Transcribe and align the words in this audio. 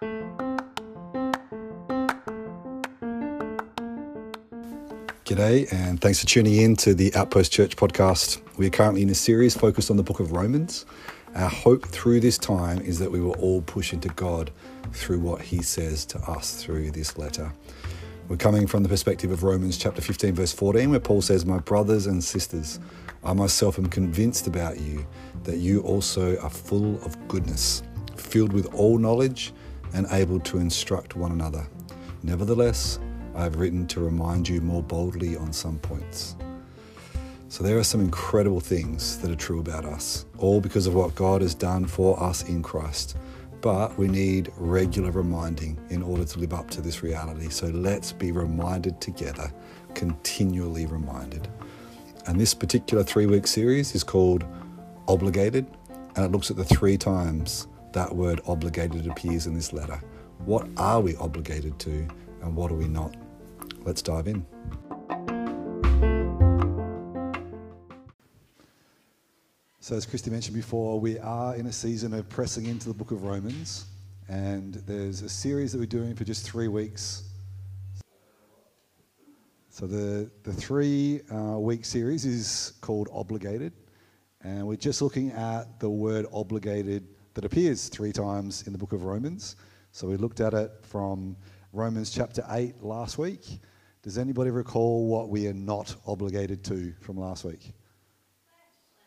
G'day, 0.00 0.16
and 5.70 6.00
thanks 6.00 6.20
for 6.20 6.26
tuning 6.26 6.56
in 6.56 6.74
to 6.76 6.94
the 6.94 7.14
Outpost 7.14 7.52
Church 7.52 7.76
podcast. 7.76 8.40
We 8.56 8.66
are 8.66 8.70
currently 8.70 9.02
in 9.02 9.10
a 9.10 9.14
series 9.14 9.54
focused 9.54 9.90
on 9.90 9.98
the 9.98 10.02
book 10.02 10.18
of 10.18 10.32
Romans. 10.32 10.86
Our 11.34 11.50
hope 11.50 11.84
through 11.84 12.20
this 12.20 12.38
time 12.38 12.80
is 12.80 12.98
that 12.98 13.12
we 13.12 13.20
will 13.20 13.36
all 13.40 13.60
push 13.60 13.92
into 13.92 14.08
God 14.08 14.50
through 14.92 15.18
what 15.18 15.42
He 15.42 15.60
says 15.60 16.06
to 16.06 16.18
us 16.20 16.62
through 16.62 16.92
this 16.92 17.18
letter. 17.18 17.52
We're 18.28 18.38
coming 18.38 18.66
from 18.66 18.82
the 18.82 18.88
perspective 18.88 19.30
of 19.30 19.42
Romans 19.42 19.76
chapter 19.76 20.00
15, 20.00 20.34
verse 20.34 20.54
14, 20.54 20.88
where 20.88 21.00
Paul 21.00 21.20
says, 21.20 21.44
My 21.44 21.58
brothers 21.58 22.06
and 22.06 22.24
sisters, 22.24 22.80
I 23.22 23.34
myself 23.34 23.78
am 23.78 23.88
convinced 23.88 24.46
about 24.46 24.80
you 24.80 25.04
that 25.44 25.58
you 25.58 25.82
also 25.82 26.38
are 26.38 26.48
full 26.48 26.94
of 27.04 27.28
goodness, 27.28 27.82
filled 28.16 28.54
with 28.54 28.72
all 28.72 28.96
knowledge, 28.96 29.52
and 29.94 30.06
able 30.10 30.40
to 30.40 30.58
instruct 30.58 31.16
one 31.16 31.32
another. 31.32 31.66
Nevertheless, 32.22 32.98
I 33.34 33.44
have 33.44 33.56
written 33.56 33.86
to 33.88 34.00
remind 34.00 34.48
you 34.48 34.60
more 34.60 34.82
boldly 34.82 35.36
on 35.36 35.52
some 35.52 35.78
points. 35.78 36.36
So, 37.48 37.64
there 37.64 37.78
are 37.78 37.84
some 37.84 38.00
incredible 38.00 38.60
things 38.60 39.18
that 39.18 39.30
are 39.30 39.36
true 39.36 39.58
about 39.58 39.84
us, 39.84 40.24
all 40.38 40.60
because 40.60 40.86
of 40.86 40.94
what 40.94 41.14
God 41.14 41.42
has 41.42 41.54
done 41.54 41.84
for 41.84 42.20
us 42.22 42.48
in 42.48 42.62
Christ. 42.62 43.16
But 43.60 43.98
we 43.98 44.08
need 44.08 44.52
regular 44.56 45.10
reminding 45.10 45.78
in 45.90 46.02
order 46.02 46.24
to 46.24 46.38
live 46.38 46.54
up 46.54 46.70
to 46.70 46.80
this 46.80 47.02
reality. 47.02 47.48
So, 47.48 47.66
let's 47.66 48.12
be 48.12 48.30
reminded 48.30 49.00
together, 49.00 49.52
continually 49.94 50.86
reminded. 50.86 51.48
And 52.26 52.38
this 52.38 52.54
particular 52.54 53.02
three 53.02 53.26
week 53.26 53.46
series 53.46 53.94
is 53.94 54.04
called 54.04 54.44
Obligated, 55.08 55.66
and 56.14 56.24
it 56.24 56.30
looks 56.30 56.50
at 56.50 56.56
the 56.56 56.64
three 56.64 56.96
times 56.96 57.66
that 57.92 58.14
word 58.14 58.40
obligated 58.46 59.06
appears 59.06 59.46
in 59.46 59.54
this 59.54 59.72
letter. 59.72 60.00
What 60.44 60.68
are 60.76 61.00
we 61.00 61.16
obligated 61.16 61.78
to, 61.80 62.08
and 62.42 62.54
what 62.54 62.70
are 62.70 62.76
we 62.76 62.88
not? 62.88 63.16
Let's 63.84 64.02
dive 64.02 64.28
in. 64.28 64.46
So, 69.80 69.96
as 69.96 70.06
Christy 70.06 70.30
mentioned 70.30 70.54
before, 70.54 71.00
we 71.00 71.18
are 71.18 71.56
in 71.56 71.66
a 71.66 71.72
season 71.72 72.14
of 72.14 72.28
pressing 72.28 72.66
into 72.66 72.86
the 72.86 72.94
book 72.94 73.10
of 73.10 73.24
Romans, 73.24 73.86
and 74.28 74.74
there's 74.86 75.22
a 75.22 75.28
series 75.28 75.72
that 75.72 75.78
we're 75.78 75.86
doing 75.86 76.14
for 76.14 76.24
just 76.24 76.48
three 76.48 76.68
weeks. 76.68 77.24
So, 79.70 79.86
the, 79.86 80.30
the 80.44 80.52
three 80.52 81.22
uh, 81.32 81.58
week 81.58 81.84
series 81.84 82.24
is 82.24 82.74
called 82.80 83.08
Obligated, 83.12 83.72
and 84.42 84.66
we're 84.66 84.76
just 84.76 85.02
looking 85.02 85.32
at 85.32 85.80
the 85.80 85.90
word 85.90 86.26
obligated 86.32 87.08
that 87.40 87.46
appears 87.46 87.88
three 87.88 88.12
times 88.12 88.66
in 88.66 88.72
the 88.74 88.78
book 88.78 88.92
of 88.92 89.04
Romans. 89.04 89.56
So, 89.92 90.06
we 90.06 90.18
looked 90.18 90.40
at 90.40 90.52
it 90.52 90.72
from 90.82 91.38
Romans 91.72 92.10
chapter 92.10 92.44
8 92.50 92.82
last 92.82 93.16
week. 93.16 93.60
Does 94.02 94.18
anybody 94.18 94.50
recall 94.50 95.06
what 95.06 95.30
we 95.30 95.46
are 95.46 95.54
not 95.54 95.96
obligated 96.06 96.62
to 96.64 96.92
from 97.00 97.16
last 97.16 97.44
week? 97.44 97.72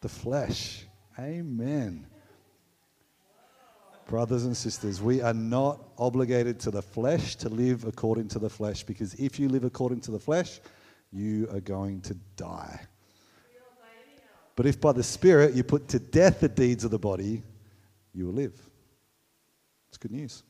The 0.02 0.10
flesh. 0.10 0.84
Amen. 1.20 2.08
Brothers 4.08 4.46
and 4.46 4.58
sisters, 4.58 5.00
we 5.00 5.22
are 5.22 5.36
not 5.36 5.80
obligated 6.00 6.60
to 6.62 6.72
the 6.72 6.82
flesh 6.82 7.36
to 7.36 7.50
live 7.50 7.86
according 7.86 8.30
to 8.30 8.40
the 8.40 8.50
flesh 8.50 8.82
because 8.82 9.14
if 9.14 9.40
you 9.40 9.48
live 9.48 9.64
according 9.64 10.02
to 10.02 10.12
the 10.12 10.20
flesh, 10.20 10.60
you 11.12 11.48
are 11.52 11.62
going 11.62 12.02
to 12.02 12.16
die. 12.36 12.82
But 14.56 14.66
if 14.66 14.82
by 14.82 14.92
the 14.92 15.04
Spirit 15.04 15.54
you 15.54 15.64
put 15.64 15.88
to 15.90 16.00
death 16.00 16.40
the 16.40 16.50
deeds 16.50 16.84
of 16.84 16.90
the 16.90 16.98
body, 16.98 17.44
you 18.14 18.26
will 18.28 18.34
live. 18.34 18.60
It's 19.90 19.98
good 19.98 20.12
news. 20.12 20.44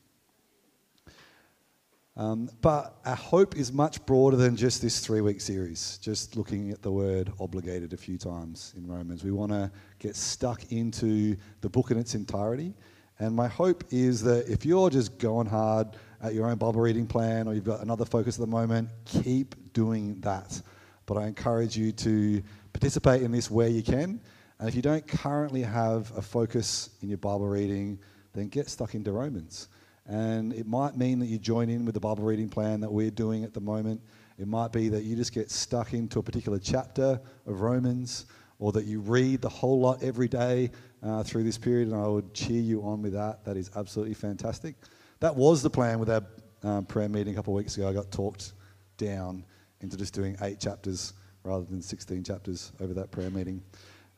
Um, 2.16 2.48
but 2.60 2.96
our 3.04 3.16
hope 3.16 3.56
is 3.56 3.72
much 3.72 4.04
broader 4.06 4.36
than 4.36 4.54
just 4.54 4.80
this 4.80 5.00
three 5.00 5.20
week 5.20 5.40
series, 5.40 5.98
just 6.00 6.36
looking 6.36 6.70
at 6.70 6.80
the 6.80 6.92
word 6.92 7.32
obligated 7.40 7.92
a 7.92 7.96
few 7.96 8.18
times 8.18 8.72
in 8.76 8.86
Romans. 8.86 9.24
We 9.24 9.32
want 9.32 9.50
to 9.50 9.70
get 9.98 10.14
stuck 10.14 10.70
into 10.70 11.36
the 11.60 11.68
book 11.68 11.90
in 11.90 11.98
its 11.98 12.14
entirety. 12.14 12.72
And 13.18 13.34
my 13.34 13.48
hope 13.48 13.82
is 13.90 14.22
that 14.22 14.48
if 14.48 14.64
you're 14.64 14.90
just 14.90 15.18
going 15.18 15.46
hard 15.46 15.88
at 16.22 16.34
your 16.34 16.46
own 16.46 16.56
Bible 16.56 16.80
reading 16.80 17.06
plan 17.06 17.48
or 17.48 17.54
you've 17.54 17.64
got 17.64 17.80
another 17.80 18.04
focus 18.04 18.36
at 18.36 18.40
the 18.40 18.50
moment, 18.50 18.88
keep 19.04 19.72
doing 19.72 20.20
that. 20.20 20.60
But 21.06 21.18
I 21.18 21.26
encourage 21.26 21.76
you 21.76 21.90
to 21.92 22.42
participate 22.72 23.22
in 23.22 23.32
this 23.32 23.50
where 23.50 23.68
you 23.68 23.82
can. 23.82 24.20
And 24.64 24.70
if 24.70 24.74
you 24.74 24.80
don't 24.80 25.06
currently 25.06 25.60
have 25.60 26.10
a 26.16 26.22
focus 26.22 26.88
in 27.02 27.10
your 27.10 27.18
Bible 27.18 27.46
reading, 27.46 27.98
then 28.32 28.48
get 28.48 28.70
stuck 28.70 28.94
into 28.94 29.12
Romans. 29.12 29.68
And 30.06 30.54
it 30.54 30.66
might 30.66 30.96
mean 30.96 31.18
that 31.18 31.26
you 31.26 31.38
join 31.38 31.68
in 31.68 31.84
with 31.84 31.92
the 31.92 32.00
Bible 32.00 32.24
reading 32.24 32.48
plan 32.48 32.80
that 32.80 32.90
we're 32.90 33.10
doing 33.10 33.44
at 33.44 33.52
the 33.52 33.60
moment. 33.60 34.00
It 34.38 34.48
might 34.48 34.72
be 34.72 34.88
that 34.88 35.04
you 35.04 35.16
just 35.16 35.34
get 35.34 35.50
stuck 35.50 35.92
into 35.92 36.18
a 36.18 36.22
particular 36.22 36.58
chapter 36.58 37.20
of 37.46 37.60
Romans 37.60 38.24
or 38.58 38.72
that 38.72 38.86
you 38.86 39.00
read 39.00 39.42
the 39.42 39.50
whole 39.50 39.80
lot 39.80 40.02
every 40.02 40.28
day 40.28 40.70
uh, 41.02 41.22
through 41.22 41.42
this 41.42 41.58
period. 41.58 41.88
And 41.88 41.96
I 41.98 42.06
would 42.06 42.32
cheer 42.32 42.62
you 42.62 42.80
on 42.84 43.02
with 43.02 43.12
that. 43.12 43.44
That 43.44 43.58
is 43.58 43.70
absolutely 43.76 44.14
fantastic. 44.14 44.76
That 45.20 45.36
was 45.36 45.62
the 45.62 45.68
plan 45.68 45.98
with 45.98 46.08
our 46.08 46.22
um, 46.62 46.86
prayer 46.86 47.10
meeting 47.10 47.34
a 47.34 47.36
couple 47.36 47.52
of 47.52 47.58
weeks 47.58 47.76
ago. 47.76 47.86
I 47.86 47.92
got 47.92 48.10
talked 48.10 48.54
down 48.96 49.44
into 49.82 49.98
just 49.98 50.14
doing 50.14 50.38
eight 50.40 50.58
chapters 50.58 51.12
rather 51.42 51.66
than 51.66 51.82
16 51.82 52.24
chapters 52.24 52.72
over 52.80 52.94
that 52.94 53.10
prayer 53.10 53.28
meeting. 53.28 53.62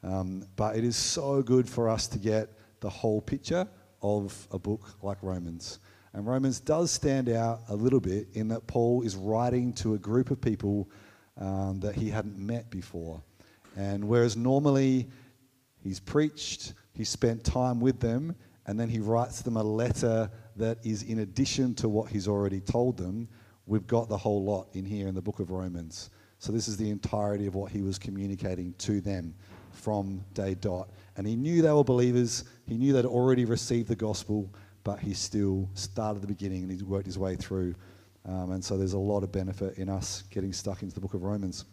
Um, 0.06 0.46
but 0.54 0.76
it 0.76 0.84
is 0.84 0.96
so 0.96 1.42
good 1.42 1.68
for 1.68 1.88
us 1.88 2.06
to 2.08 2.18
get 2.18 2.50
the 2.80 2.88
whole 2.88 3.20
picture 3.20 3.66
of 4.02 4.46
a 4.52 4.58
book 4.58 4.94
like 5.02 5.18
Romans. 5.20 5.80
And 6.12 6.24
Romans 6.26 6.60
does 6.60 6.92
stand 6.92 7.28
out 7.28 7.62
a 7.68 7.74
little 7.74 7.98
bit 7.98 8.28
in 8.34 8.48
that 8.48 8.66
Paul 8.68 9.02
is 9.02 9.16
writing 9.16 9.72
to 9.74 9.94
a 9.94 9.98
group 9.98 10.30
of 10.30 10.40
people 10.40 10.88
um, 11.38 11.80
that 11.80 11.96
he 11.96 12.08
hadn't 12.08 12.38
met 12.38 12.70
before. 12.70 13.20
And 13.76 14.06
whereas 14.06 14.36
normally 14.36 15.08
he's 15.82 15.98
preached, 15.98 16.74
he 16.94 17.04
spent 17.04 17.42
time 17.42 17.80
with 17.80 17.98
them, 17.98 18.36
and 18.66 18.78
then 18.78 18.88
he 18.88 19.00
writes 19.00 19.42
them 19.42 19.56
a 19.56 19.62
letter 19.62 20.30
that 20.54 20.78
is 20.84 21.02
in 21.02 21.18
addition 21.18 21.74
to 21.74 21.88
what 21.88 22.10
he's 22.10 22.28
already 22.28 22.60
told 22.60 22.96
them, 22.96 23.28
we've 23.66 23.86
got 23.86 24.08
the 24.08 24.16
whole 24.16 24.44
lot 24.44 24.68
in 24.72 24.84
here 24.84 25.08
in 25.08 25.14
the 25.14 25.20
book 25.20 25.40
of 25.40 25.50
Romans. 25.50 26.10
So 26.38 26.52
this 26.52 26.68
is 26.68 26.76
the 26.76 26.90
entirety 26.90 27.46
of 27.46 27.54
what 27.56 27.72
he 27.72 27.82
was 27.82 27.98
communicating 27.98 28.72
to 28.78 29.00
them 29.00 29.34
from 29.76 30.24
day 30.34 30.54
dot. 30.54 30.90
And 31.16 31.26
he 31.26 31.36
knew 31.36 31.62
they 31.62 31.72
were 31.72 31.84
believers. 31.84 32.44
He 32.66 32.76
knew 32.76 32.92
they'd 32.92 33.04
already 33.04 33.44
received 33.44 33.88
the 33.88 33.96
gospel, 33.96 34.52
but 34.84 34.98
he 34.98 35.14
still 35.14 35.68
started 35.74 36.16
at 36.16 36.22
the 36.22 36.28
beginning 36.28 36.62
and 36.62 36.72
he 36.72 36.82
worked 36.82 37.06
his 37.06 37.18
way 37.18 37.36
through. 37.36 37.74
Um, 38.24 38.52
and 38.52 38.64
so 38.64 38.76
there's 38.76 38.94
a 38.94 38.98
lot 38.98 39.22
of 39.22 39.30
benefit 39.30 39.78
in 39.78 39.88
us 39.88 40.24
getting 40.30 40.52
stuck 40.52 40.82
into 40.82 40.94
the 40.94 41.00
book 41.00 41.14
of 41.14 41.22
Romans. 41.22 41.64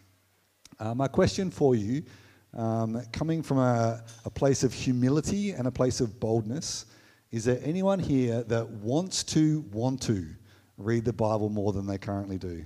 Uh, 0.79 0.93
my 0.93 1.07
question 1.07 1.49
for 1.49 1.75
you, 1.75 2.03
um, 2.53 3.01
coming 3.11 3.41
from 3.41 3.57
a, 3.57 4.03
a 4.25 4.29
place 4.29 4.63
of 4.63 4.73
humility 4.73 5.51
and 5.51 5.67
a 5.67 5.71
place 5.71 5.99
of 5.99 6.19
boldness, 6.19 6.85
is 7.31 7.43
there 7.43 7.59
anyone 7.63 7.97
here 7.97 8.43
that 8.43 8.69
wants 8.69 9.23
to 9.23 9.61
want 9.71 10.01
to 10.03 10.27
read 10.77 11.03
the 11.03 11.13
Bible 11.13 11.49
more 11.49 11.73
than 11.73 11.87
they 11.87 11.97
currently 11.97 12.37
do? 12.37 12.63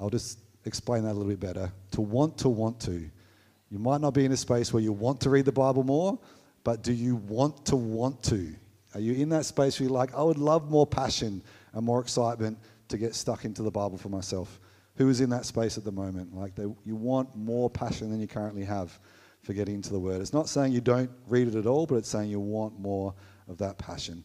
I'll 0.00 0.10
just 0.10 0.38
explain 0.64 1.02
that 1.04 1.12
a 1.12 1.18
little 1.18 1.28
bit 1.28 1.40
better. 1.40 1.70
To 1.92 2.00
want 2.00 2.38
to 2.38 2.48
want 2.48 2.80
to. 2.80 3.10
You 3.72 3.78
might 3.78 4.02
not 4.02 4.12
be 4.12 4.26
in 4.26 4.32
a 4.32 4.36
space 4.36 4.70
where 4.70 4.82
you 4.82 4.92
want 4.92 5.18
to 5.22 5.30
read 5.30 5.46
the 5.46 5.52
Bible 5.52 5.82
more, 5.82 6.18
but 6.62 6.82
do 6.82 6.92
you 6.92 7.16
want 7.16 7.64
to 7.66 7.76
want 7.76 8.22
to? 8.24 8.54
Are 8.92 9.00
you 9.00 9.14
in 9.14 9.30
that 9.30 9.46
space 9.46 9.80
where 9.80 9.88
you're 9.88 9.96
like, 9.96 10.14
I 10.14 10.22
would 10.22 10.36
love 10.36 10.70
more 10.70 10.86
passion 10.86 11.42
and 11.72 11.82
more 11.82 12.02
excitement 12.02 12.58
to 12.88 12.98
get 12.98 13.14
stuck 13.14 13.46
into 13.46 13.62
the 13.62 13.70
Bible 13.70 13.96
for 13.96 14.10
myself? 14.10 14.60
Who 14.96 15.08
is 15.08 15.22
in 15.22 15.30
that 15.30 15.46
space 15.46 15.78
at 15.78 15.84
the 15.84 15.90
moment? 15.90 16.36
Like, 16.36 16.54
they, 16.54 16.66
you 16.84 16.96
want 16.96 17.34
more 17.34 17.70
passion 17.70 18.10
than 18.10 18.20
you 18.20 18.26
currently 18.26 18.62
have 18.62 18.98
for 19.40 19.54
getting 19.54 19.76
into 19.76 19.90
the 19.90 19.98
Word. 19.98 20.20
It's 20.20 20.34
not 20.34 20.50
saying 20.50 20.72
you 20.72 20.82
don't 20.82 21.10
read 21.26 21.48
it 21.48 21.54
at 21.54 21.64
all, 21.64 21.86
but 21.86 21.94
it's 21.94 22.10
saying 22.10 22.28
you 22.28 22.40
want 22.40 22.78
more 22.78 23.14
of 23.48 23.56
that 23.56 23.78
passion. 23.78 24.22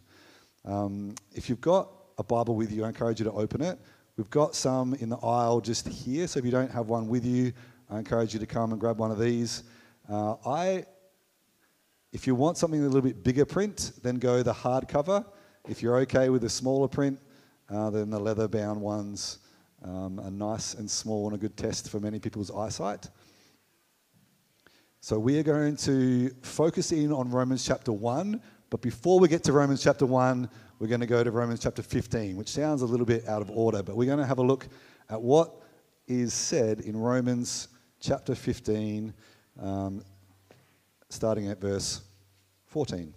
Um, 0.65 1.15
if 1.31 1.47
you've 1.47 1.61
got 1.61 1.89
a 2.17 2.23
Bible 2.23 2.55
with 2.55 2.73
you, 2.73 2.83
I 2.83 2.89
encourage 2.89 3.21
you 3.21 3.23
to 3.23 3.31
open 3.31 3.61
it. 3.61 3.79
We've 4.17 4.29
got 4.29 4.55
some 4.55 4.93
in 4.95 5.07
the 5.07 5.17
aisle 5.19 5.61
just 5.61 5.87
here, 5.87 6.27
so 6.27 6.39
if 6.39 6.43
you 6.43 6.51
don't 6.51 6.71
have 6.71 6.89
one 6.89 7.07
with 7.07 7.23
you, 7.23 7.53
I 7.89 7.99
encourage 7.99 8.33
you 8.33 8.39
to 8.39 8.45
come 8.45 8.71
and 8.71 8.79
grab 8.79 8.97
one 8.99 9.11
of 9.11 9.19
these. 9.19 9.63
Uh, 10.09 10.35
I, 10.45 10.85
if 12.11 12.27
you 12.27 12.35
want 12.35 12.57
something 12.57 12.81
a 12.81 12.85
little 12.85 13.01
bit 13.01 13.23
bigger 13.23 13.45
print, 13.45 13.93
then 14.03 14.15
go 14.15 14.43
the 14.43 14.53
hardcover. 14.53 15.25
If 15.69 15.81
you're 15.81 15.97
okay 15.99 16.29
with 16.29 16.41
the 16.41 16.49
smaller 16.49 16.87
print, 16.87 17.19
uh, 17.69 17.89
then 17.89 18.09
the 18.09 18.19
leather 18.19 18.47
bound 18.47 18.81
ones 18.81 19.39
um, 19.83 20.19
are 20.19 20.31
nice 20.31 20.73
and 20.73 20.89
small 20.89 21.27
and 21.27 21.35
a 21.35 21.37
good 21.37 21.55
test 21.55 21.89
for 21.89 21.99
many 21.99 22.19
people's 22.19 22.51
eyesight. 22.51 23.09
So 24.99 25.17
we 25.17 25.39
are 25.39 25.43
going 25.43 25.77
to 25.77 26.29
focus 26.41 26.91
in 26.91 27.13
on 27.13 27.31
Romans 27.31 27.65
chapter 27.65 27.93
1, 27.93 28.41
but 28.69 28.81
before 28.81 29.19
we 29.19 29.29
get 29.29 29.43
to 29.45 29.53
Romans 29.53 29.81
chapter 29.81 30.05
1, 30.05 30.49
we're 30.79 30.87
going 30.87 31.01
to 31.01 31.07
go 31.07 31.23
to 31.23 31.31
Romans 31.31 31.61
chapter 31.61 31.81
15, 31.81 32.35
which 32.35 32.49
sounds 32.49 32.81
a 32.81 32.85
little 32.85 33.05
bit 33.05 33.25
out 33.27 33.41
of 33.41 33.49
order, 33.49 33.81
but 33.81 33.95
we're 33.95 34.05
going 34.05 34.17
to 34.17 34.25
have 34.25 34.39
a 34.39 34.43
look 34.43 34.67
at 35.09 35.21
what 35.21 35.61
is 36.07 36.33
said 36.33 36.81
in 36.81 36.97
Romans 36.97 37.69
chapter 37.99 38.35
15, 38.35 39.13
um, 39.61 40.03
starting 41.09 41.49
at 41.49 41.59
verse 41.59 42.01
14. 42.67 43.13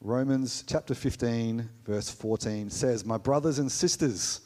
Romans 0.00 0.64
chapter 0.66 0.94
15, 0.94 1.68
verse 1.84 2.10
14 2.10 2.70
says, 2.70 3.04
My 3.04 3.18
brothers 3.18 3.58
and 3.58 3.70
sisters, 3.70 4.42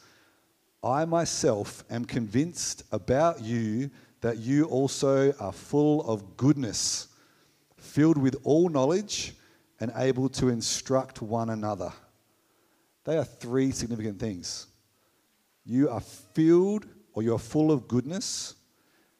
I 0.83 1.05
myself 1.05 1.83
am 1.89 2.05
convinced 2.05 2.83
about 2.91 3.41
you 3.41 3.89
that 4.21 4.37
you 4.37 4.65
also 4.65 5.33
are 5.39 5.51
full 5.51 6.01
of 6.09 6.37
goodness, 6.37 7.09
filled 7.77 8.17
with 8.17 8.35
all 8.43 8.69
knowledge, 8.69 9.33
and 9.79 9.91
able 9.95 10.29
to 10.29 10.49
instruct 10.49 11.21
one 11.21 11.49
another. 11.49 11.91
They 13.03 13.17
are 13.17 13.25
three 13.25 13.71
significant 13.71 14.19
things. 14.19 14.67
You 15.65 15.89
are 15.89 15.99
filled, 15.99 16.85
or 17.13 17.23
you 17.23 17.33
are 17.33 17.39
full 17.39 17.71
of 17.71 17.87
goodness, 17.87 18.55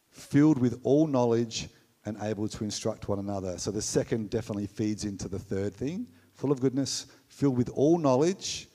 filled 0.09 0.57
with 0.57 0.79
all 0.83 1.07
knowledge, 1.07 1.69
and 2.05 2.17
able 2.21 2.47
to 2.49 2.63
instruct 2.63 3.07
one 3.07 3.19
another. 3.19 3.57
So 3.57 3.71
the 3.71 3.81
second 3.81 4.29
definitely 4.29 4.67
feeds 4.67 5.05
into 5.05 5.27
the 5.27 5.39
third 5.39 5.73
thing 5.73 6.07
full 6.33 6.51
of 6.51 6.59
goodness, 6.59 7.05
filled 7.27 7.57
with 7.57 7.69
all 7.69 7.97
knowledge, 7.97 8.67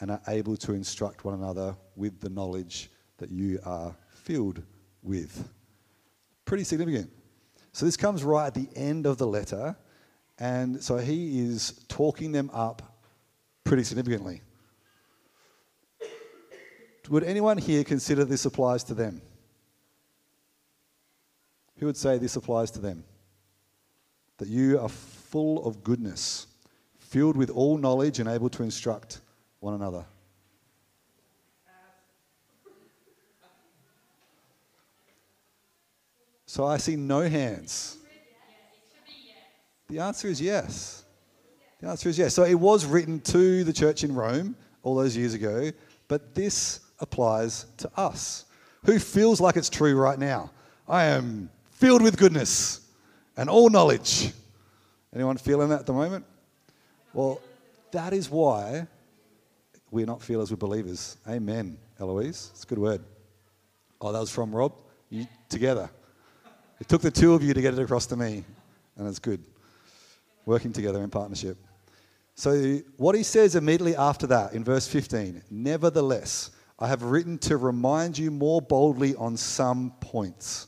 and 0.00 0.10
are 0.10 0.20
able 0.28 0.56
to 0.56 0.72
instruct 0.72 1.24
one 1.24 1.34
another 1.34 1.76
with 1.96 2.20
the 2.20 2.28
knowledge 2.28 2.90
that 3.18 3.30
you 3.30 3.60
are 3.64 3.94
filled 4.08 4.62
with. 5.02 5.48
Pretty 6.44 6.64
significant. 6.64 7.10
So 7.72 7.86
this 7.86 7.96
comes 7.96 8.22
right 8.22 8.46
at 8.48 8.54
the 8.54 8.68
end 8.74 9.06
of 9.06 9.18
the 9.18 9.26
letter, 9.26 9.76
and 10.38 10.82
so 10.82 10.96
he 10.98 11.40
is 11.40 11.84
talking 11.88 12.32
them 12.32 12.50
up 12.52 12.82
pretty 13.62 13.84
significantly. 13.84 14.42
Would 17.10 17.24
anyone 17.24 17.58
here 17.58 17.84
consider 17.84 18.24
this 18.24 18.46
applies 18.46 18.82
to 18.84 18.94
them? 18.94 19.20
Who 21.78 21.86
would 21.86 21.96
say 21.96 22.18
this 22.18 22.36
applies 22.36 22.70
to 22.72 22.78
them? 22.78 23.04
That 24.38 24.48
you 24.48 24.80
are 24.80 24.88
full 24.88 25.66
of 25.66 25.84
goodness, 25.84 26.46
filled 26.98 27.36
with 27.36 27.50
all 27.50 27.76
knowledge, 27.76 28.20
and 28.20 28.28
able 28.28 28.48
to 28.50 28.62
instruct 28.62 29.20
one 29.60 29.74
another. 29.74 30.04
So 36.46 36.64
I 36.64 36.76
see 36.76 36.96
no 36.96 37.28
hands. 37.28 37.98
The 39.88 39.98
answer 39.98 40.28
is 40.28 40.40
yes. 40.40 41.04
The 41.80 41.88
answer 41.88 42.08
is 42.08 42.16
yes. 42.16 42.32
So 42.32 42.44
it 42.44 42.54
was 42.54 42.86
written 42.86 43.20
to 43.20 43.64
the 43.64 43.72
church 43.72 44.04
in 44.04 44.14
Rome 44.14 44.56
all 44.82 44.94
those 44.94 45.16
years 45.16 45.34
ago, 45.34 45.70
but 46.08 46.34
this 46.34 46.80
applies 47.00 47.66
to 47.78 47.90
us. 47.96 48.44
Who 48.84 48.98
feels 48.98 49.40
like 49.40 49.56
it's 49.56 49.70
true 49.70 49.96
right 49.96 50.18
now? 50.18 50.50
I 50.88 51.04
am 51.04 51.50
filled 51.70 52.02
with 52.02 52.16
goodness 52.16 52.80
and 53.36 53.48
all 53.48 53.70
knowledge. 53.70 54.32
Anyone 55.14 55.36
feeling 55.36 55.68
that 55.70 55.80
at 55.80 55.86
the 55.86 55.92
moment? 55.92 56.24
Well, 57.12 57.40
that 57.92 58.12
is 58.12 58.28
why 58.28 58.86
we're 59.90 60.06
not 60.06 60.20
feelers, 60.20 60.50
we're 60.50 60.56
believers. 60.56 61.16
Amen, 61.28 61.78
Eloise. 62.00 62.50
It's 62.52 62.64
a 62.64 62.66
good 62.66 62.78
word. 62.78 63.02
Oh, 64.00 64.12
that 64.12 64.18
was 64.18 64.30
from 64.30 64.54
Rob? 64.54 64.74
You 65.08 65.26
together. 65.48 65.88
It 66.80 66.88
took 66.88 67.00
the 67.00 67.10
two 67.10 67.34
of 67.34 67.42
you 67.42 67.54
to 67.54 67.62
get 67.62 67.72
it 67.72 67.80
across 67.80 68.06
to 68.06 68.16
me, 68.16 68.44
and 68.96 69.06
it's 69.08 69.20
good. 69.20 69.42
Working 70.44 70.72
together 70.72 71.02
in 71.02 71.10
partnership. 71.10 71.56
So, 72.34 72.80
what 72.96 73.14
he 73.14 73.22
says 73.22 73.54
immediately 73.54 73.94
after 73.94 74.26
that 74.26 74.52
in 74.52 74.64
verse 74.64 74.88
15 74.88 75.42
Nevertheless, 75.50 76.50
I 76.78 76.88
have 76.88 77.02
written 77.02 77.38
to 77.38 77.56
remind 77.56 78.18
you 78.18 78.30
more 78.30 78.60
boldly 78.60 79.14
on 79.14 79.36
some 79.36 79.92
points. 80.00 80.66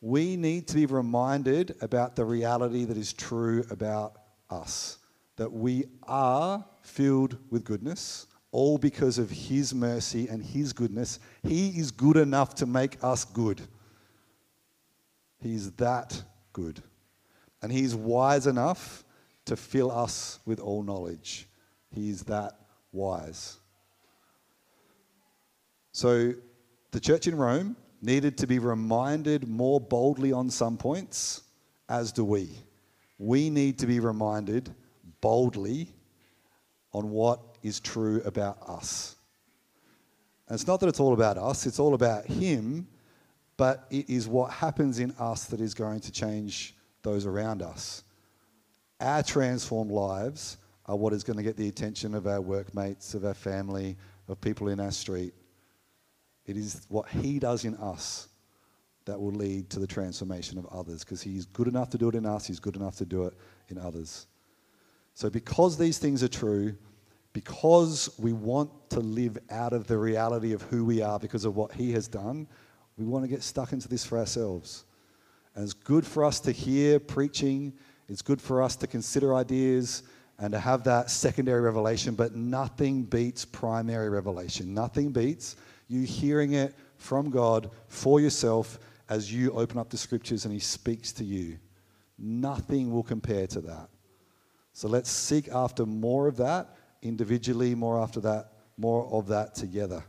We 0.00 0.36
need 0.36 0.68
to 0.68 0.74
be 0.74 0.86
reminded 0.86 1.76
about 1.80 2.16
the 2.16 2.24
reality 2.24 2.84
that 2.84 2.96
is 2.96 3.12
true 3.12 3.64
about 3.70 4.14
us 4.50 4.98
that 5.38 5.52
we 5.52 5.84
are 6.02 6.64
filled 6.82 7.38
with 7.48 7.64
goodness, 7.64 8.26
all 8.50 8.76
because 8.76 9.18
of 9.18 9.30
His 9.30 9.72
mercy 9.72 10.28
and 10.28 10.42
His 10.42 10.72
goodness. 10.72 11.20
He 11.44 11.68
is 11.78 11.90
good 11.90 12.16
enough 12.16 12.56
to 12.56 12.66
make 12.66 13.02
us 13.02 13.24
good. 13.24 13.62
He's 15.40 15.70
that 15.72 16.20
good. 16.52 16.82
And 17.62 17.70
He's 17.70 17.94
wise 17.94 18.46
enough 18.48 19.04
to 19.44 19.56
fill 19.56 19.90
us 19.92 20.40
with 20.44 20.58
all 20.58 20.82
knowledge. 20.82 21.48
He's 21.90 22.22
that 22.24 22.58
wise. 22.92 23.58
So 25.98 26.32
the 26.92 27.00
church 27.00 27.26
in 27.26 27.36
Rome 27.36 27.74
needed 28.00 28.38
to 28.38 28.46
be 28.46 28.60
reminded 28.60 29.48
more 29.48 29.80
boldly 29.80 30.30
on 30.30 30.48
some 30.48 30.76
points, 30.76 31.42
as 31.88 32.12
do 32.12 32.24
we. 32.24 32.50
We 33.18 33.50
need 33.50 33.80
to 33.80 33.86
be 33.88 33.98
reminded 33.98 34.72
boldly 35.20 35.92
on 36.92 37.10
what 37.10 37.40
is 37.64 37.80
true 37.80 38.22
about 38.24 38.58
us. 38.68 39.16
And 40.46 40.54
it's 40.54 40.68
not 40.68 40.78
that 40.78 40.86
it's 40.86 41.00
all 41.00 41.14
about 41.14 41.36
us, 41.36 41.66
it's 41.66 41.80
all 41.80 41.94
about 41.94 42.26
Him, 42.26 42.86
but 43.56 43.88
it 43.90 44.08
is 44.08 44.28
what 44.28 44.52
happens 44.52 45.00
in 45.00 45.10
us 45.18 45.46
that 45.46 45.60
is 45.60 45.74
going 45.74 45.98
to 45.98 46.12
change 46.12 46.76
those 47.02 47.26
around 47.26 47.60
us. 47.60 48.04
Our 49.00 49.24
transformed 49.24 49.90
lives 49.90 50.58
are 50.86 50.94
what 50.94 51.12
is 51.12 51.24
going 51.24 51.38
to 51.38 51.42
get 51.42 51.56
the 51.56 51.66
attention 51.66 52.14
of 52.14 52.28
our 52.28 52.40
workmates, 52.40 53.14
of 53.14 53.24
our 53.24 53.34
family, 53.34 53.96
of 54.28 54.40
people 54.40 54.68
in 54.68 54.78
our 54.78 54.92
street. 54.92 55.34
It 56.48 56.56
is 56.56 56.86
what 56.88 57.08
He 57.10 57.38
does 57.38 57.64
in 57.64 57.76
us 57.76 58.28
that 59.04 59.20
will 59.20 59.32
lead 59.32 59.70
to 59.70 59.78
the 59.78 59.86
transformation 59.86 60.58
of 60.58 60.66
others 60.66 61.04
because 61.04 61.20
He's 61.20 61.44
good 61.44 61.68
enough 61.68 61.90
to 61.90 61.98
do 61.98 62.08
it 62.08 62.14
in 62.14 62.26
us, 62.26 62.46
He's 62.46 62.58
good 62.58 62.74
enough 62.74 62.96
to 62.96 63.04
do 63.04 63.26
it 63.26 63.34
in 63.68 63.78
others. 63.78 64.26
So, 65.14 65.28
because 65.28 65.76
these 65.76 65.98
things 65.98 66.22
are 66.22 66.28
true, 66.28 66.74
because 67.34 68.10
we 68.18 68.32
want 68.32 68.70
to 68.90 69.00
live 69.00 69.36
out 69.50 69.74
of 69.74 69.86
the 69.86 69.98
reality 69.98 70.52
of 70.52 70.62
who 70.62 70.84
we 70.84 71.02
are 71.02 71.18
because 71.18 71.44
of 71.44 71.54
what 71.54 71.72
He 71.72 71.92
has 71.92 72.08
done, 72.08 72.48
we 72.96 73.04
want 73.04 73.24
to 73.24 73.28
get 73.28 73.42
stuck 73.42 73.72
into 73.72 73.86
this 73.86 74.04
for 74.04 74.18
ourselves. 74.18 74.84
And 75.54 75.64
it's 75.64 75.74
good 75.74 76.06
for 76.06 76.24
us 76.24 76.40
to 76.40 76.52
hear 76.52 76.98
preaching, 76.98 77.74
it's 78.08 78.22
good 78.22 78.40
for 78.40 78.62
us 78.62 78.74
to 78.76 78.86
consider 78.86 79.34
ideas 79.34 80.02
and 80.38 80.52
to 80.52 80.58
have 80.58 80.84
that 80.84 81.10
secondary 81.10 81.60
revelation, 81.60 82.14
but 82.14 82.34
nothing 82.34 83.02
beats 83.02 83.44
primary 83.44 84.08
revelation. 84.08 84.72
Nothing 84.72 85.10
beats 85.10 85.56
you 85.88 86.02
hearing 86.02 86.52
it 86.52 86.74
from 86.96 87.30
God 87.30 87.70
for 87.88 88.20
yourself 88.20 88.78
as 89.08 89.32
you 89.32 89.52
open 89.52 89.78
up 89.78 89.90
the 89.90 89.96
scriptures 89.96 90.44
and 90.44 90.52
He 90.52 90.60
speaks 90.60 91.12
to 91.14 91.24
you. 91.24 91.58
Nothing 92.18 92.92
will 92.92 93.02
compare 93.02 93.46
to 93.48 93.60
that. 93.62 93.88
So 94.72 94.88
let's 94.88 95.10
seek 95.10 95.48
after 95.48 95.86
more 95.86 96.28
of 96.28 96.36
that 96.36 96.76
individually, 97.02 97.74
more 97.74 98.00
after 98.00 98.20
that, 98.20 98.52
more 98.76 99.08
of 99.12 99.26
that 99.28 99.54
together. 99.54 100.04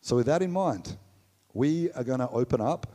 So, 0.00 0.14
with 0.14 0.26
that 0.26 0.40
in 0.40 0.52
mind, 0.52 0.96
we 1.52 1.90
are 1.92 2.04
going 2.04 2.20
to 2.20 2.28
open 2.30 2.60
up. 2.60 2.86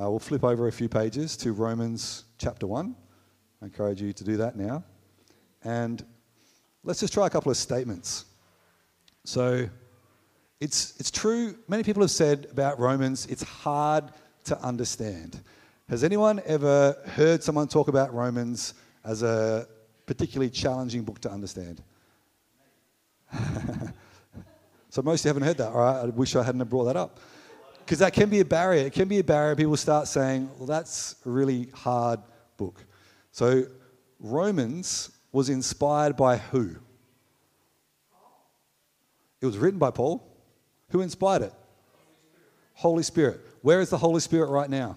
Uh, 0.00 0.08
we'll 0.08 0.20
flip 0.20 0.44
over 0.44 0.68
a 0.68 0.72
few 0.72 0.88
pages 0.88 1.36
to 1.38 1.52
Romans 1.52 2.26
chapter 2.38 2.66
1. 2.66 2.94
I 3.60 3.64
encourage 3.64 4.00
you 4.00 4.12
to 4.12 4.24
do 4.24 4.36
that 4.36 4.54
now. 4.54 4.84
And 5.64 6.04
let's 6.84 7.00
just 7.00 7.12
try 7.12 7.26
a 7.26 7.30
couple 7.30 7.50
of 7.50 7.56
statements. 7.56 8.26
So, 9.24 9.68
it's, 10.60 10.94
it's 10.98 11.10
true, 11.10 11.54
many 11.68 11.82
people 11.82 12.02
have 12.02 12.10
said 12.10 12.48
about 12.50 12.80
Romans, 12.80 13.26
it's 13.26 13.42
hard 13.42 14.04
to 14.44 14.60
understand. 14.60 15.40
Has 15.88 16.02
anyone 16.02 16.40
ever 16.44 16.96
heard 17.06 17.42
someone 17.42 17.68
talk 17.68 17.88
about 17.88 18.12
Romans 18.12 18.74
as 19.04 19.22
a 19.22 19.68
particularly 20.06 20.50
challenging 20.50 21.02
book 21.02 21.20
to 21.20 21.30
understand? 21.30 21.82
so 24.90 25.02
most 25.02 25.20
of 25.20 25.24
you 25.24 25.28
haven't 25.28 25.44
heard 25.44 25.58
that. 25.58 25.68
All 25.68 25.80
right, 25.80 26.02
I 26.02 26.06
wish 26.06 26.34
I 26.34 26.42
hadn't 26.42 26.64
brought 26.68 26.84
that 26.84 26.96
up. 26.96 27.20
Because 27.78 28.00
that 28.00 28.12
can 28.12 28.28
be 28.28 28.40
a 28.40 28.44
barrier. 28.44 28.84
It 28.86 28.92
can 28.92 29.08
be 29.08 29.18
a 29.20 29.24
barrier. 29.24 29.56
People 29.56 29.76
start 29.76 30.08
saying, 30.08 30.50
well, 30.58 30.66
that's 30.66 31.16
a 31.24 31.30
really 31.30 31.68
hard 31.72 32.20
book. 32.58 32.84
So 33.32 33.64
Romans 34.20 35.10
was 35.32 35.48
inspired 35.48 36.16
by 36.16 36.36
who? 36.36 36.76
It 39.40 39.46
was 39.46 39.56
written 39.56 39.78
by 39.78 39.90
Paul. 39.90 40.27
Who 40.90 41.00
inspired 41.00 41.42
it? 41.42 41.52
Holy 42.74 43.02
Spirit. 43.02 43.40
Where 43.62 43.80
is 43.80 43.90
the 43.90 43.98
Holy 43.98 44.20
Spirit 44.20 44.50
right 44.50 44.70
now? 44.70 44.96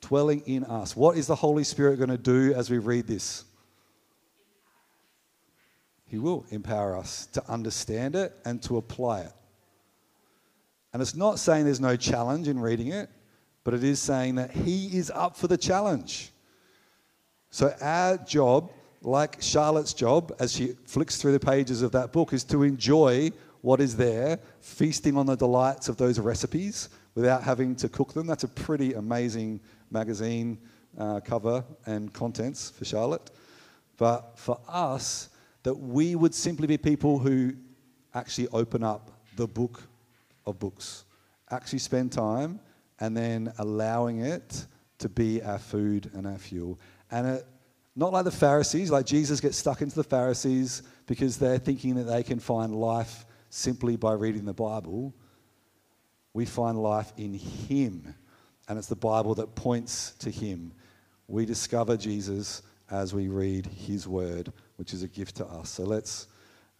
Dwelling 0.00 0.42
in 0.46 0.64
us. 0.64 0.94
What 0.94 1.16
is 1.16 1.26
the 1.26 1.34
Holy 1.34 1.64
Spirit 1.64 1.96
going 1.96 2.10
to 2.10 2.18
do 2.18 2.54
as 2.54 2.70
we 2.70 2.78
read 2.78 3.06
this? 3.06 3.44
He 6.08 6.18
will 6.18 6.46
empower 6.50 6.96
us 6.96 7.26
to 7.32 7.42
understand 7.50 8.14
it 8.14 8.32
and 8.44 8.62
to 8.62 8.76
apply 8.76 9.22
it. 9.22 9.32
And 10.92 11.02
it's 11.02 11.16
not 11.16 11.38
saying 11.38 11.64
there's 11.64 11.80
no 11.80 11.96
challenge 11.96 12.48
in 12.48 12.58
reading 12.60 12.88
it, 12.88 13.10
but 13.64 13.74
it 13.74 13.82
is 13.82 14.00
saying 14.00 14.36
that 14.36 14.52
He 14.52 14.96
is 14.96 15.10
up 15.10 15.36
for 15.36 15.48
the 15.48 15.58
challenge. 15.58 16.30
So, 17.50 17.74
our 17.80 18.16
job, 18.18 18.70
like 19.02 19.42
Charlotte's 19.42 19.92
job, 19.92 20.34
as 20.38 20.54
she 20.54 20.68
flicks 20.86 21.16
through 21.16 21.32
the 21.32 21.40
pages 21.40 21.82
of 21.82 21.92
that 21.92 22.12
book, 22.12 22.32
is 22.32 22.44
to 22.44 22.62
enjoy 22.62 23.30
what 23.66 23.80
is 23.80 23.96
there, 23.96 24.38
feasting 24.60 25.16
on 25.16 25.26
the 25.26 25.34
delights 25.34 25.88
of 25.88 25.96
those 25.96 26.20
recipes 26.20 26.88
without 27.16 27.42
having 27.42 27.74
to 27.74 27.88
cook 27.88 28.14
them. 28.14 28.24
That's 28.24 28.44
a 28.44 28.48
pretty 28.48 28.92
amazing 28.92 29.58
magazine 29.90 30.56
uh, 30.96 31.18
cover 31.18 31.64
and 31.84 32.12
contents 32.12 32.70
for 32.70 32.84
Charlotte, 32.84 33.28
but 33.96 34.38
for 34.38 34.60
us, 34.68 35.30
that 35.64 35.74
we 35.74 36.14
would 36.14 36.32
simply 36.32 36.68
be 36.68 36.78
people 36.78 37.18
who 37.18 37.54
actually 38.14 38.46
open 38.52 38.84
up 38.84 39.10
the 39.34 39.48
book 39.48 39.82
of 40.46 40.60
books, 40.60 41.04
actually 41.50 41.80
spend 41.80 42.12
time 42.12 42.60
and 43.00 43.16
then 43.16 43.52
allowing 43.58 44.20
it 44.20 44.64
to 44.98 45.08
be 45.08 45.42
our 45.42 45.58
food 45.58 46.08
and 46.14 46.24
our 46.24 46.38
fuel. 46.38 46.78
And 47.10 47.26
it, 47.26 47.46
not 47.96 48.12
like 48.12 48.26
the 48.26 48.30
Pharisees, 48.30 48.92
like 48.92 49.06
Jesus 49.06 49.40
gets 49.40 49.56
stuck 49.56 49.82
into 49.82 49.96
the 49.96 50.04
Pharisees 50.04 50.84
because 51.08 51.36
they're 51.36 51.58
thinking 51.58 51.96
that 51.96 52.04
they 52.04 52.22
can 52.22 52.38
find 52.38 52.72
life 52.72 53.24
simply 53.56 53.96
by 53.96 54.12
reading 54.12 54.44
the 54.44 54.52
Bible. 54.52 55.14
We 56.34 56.44
find 56.44 56.80
life 56.80 57.12
in 57.16 57.32
Him, 57.32 58.14
and 58.68 58.78
it's 58.78 58.86
the 58.86 58.94
Bible 58.94 59.34
that 59.36 59.54
points 59.54 60.12
to 60.18 60.30
Him. 60.30 60.72
We 61.26 61.46
discover 61.46 61.96
Jesus 61.96 62.62
as 62.90 63.14
we 63.14 63.28
read 63.28 63.66
His 63.66 64.06
Word, 64.06 64.52
which 64.76 64.92
is 64.92 65.02
a 65.02 65.08
gift 65.08 65.36
to 65.36 65.46
us. 65.46 65.70
So 65.70 65.84
let's 65.84 66.28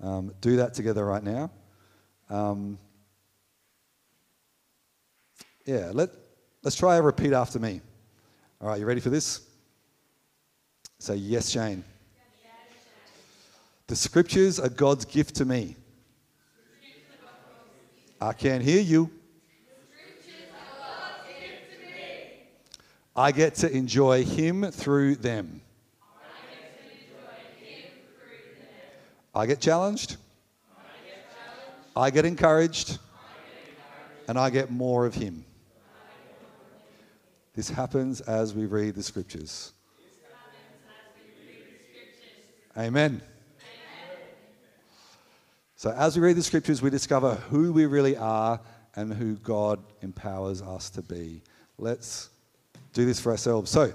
um, 0.02 0.34
do 0.42 0.56
that 0.56 0.74
together 0.74 1.04
right 1.06 1.24
now. 1.24 1.50
Um, 2.28 2.78
yeah, 5.64 5.90
let, 5.94 6.10
let's 6.62 6.76
try 6.76 6.96
a 6.96 7.02
repeat 7.02 7.32
after 7.32 7.58
me. 7.58 7.80
All 8.60 8.68
right, 8.68 8.78
you 8.78 8.84
ready 8.84 9.00
for 9.00 9.10
this? 9.10 9.48
Say, 10.98 11.16
yes, 11.16 11.48
Shane. 11.48 11.82
The 13.86 13.96
scriptures 13.96 14.60
are 14.60 14.68
God's 14.68 15.06
gift 15.06 15.36
to 15.36 15.44
me. 15.46 15.76
I 18.20 18.32
can't 18.32 18.62
hear 18.62 18.80
you. 18.80 19.10
I 23.14 23.32
get 23.32 23.54
to 23.56 23.70
enjoy 23.70 24.24
Him 24.24 24.70
through 24.70 25.16
them. 25.16 25.62
I 29.34 29.46
get 29.46 29.60
challenged. 29.60 30.16
I 31.94 32.10
get 32.10 32.24
encouraged. 32.24 32.98
And 34.28 34.38
I 34.38 34.50
get 34.50 34.70
more 34.70 35.06
of 35.06 35.14
Him. 35.14 35.44
This 37.54 37.70
happens 37.70 38.20
as 38.22 38.54
we 38.54 38.66
read 38.66 38.94
the 38.94 39.02
scriptures. 39.02 39.72
Amen. 42.76 43.22
So, 45.86 45.92
as 45.92 46.16
we 46.16 46.22
read 46.24 46.34
the 46.34 46.42
scriptures, 46.42 46.82
we 46.82 46.90
discover 46.90 47.36
who 47.48 47.72
we 47.72 47.86
really 47.86 48.16
are 48.16 48.58
and 48.96 49.14
who 49.14 49.36
God 49.36 49.78
empowers 50.02 50.60
us 50.60 50.90
to 50.90 51.00
be. 51.00 51.42
Let's 51.78 52.30
do 52.92 53.04
this 53.04 53.20
for 53.20 53.30
ourselves. 53.30 53.70
So, 53.70 53.92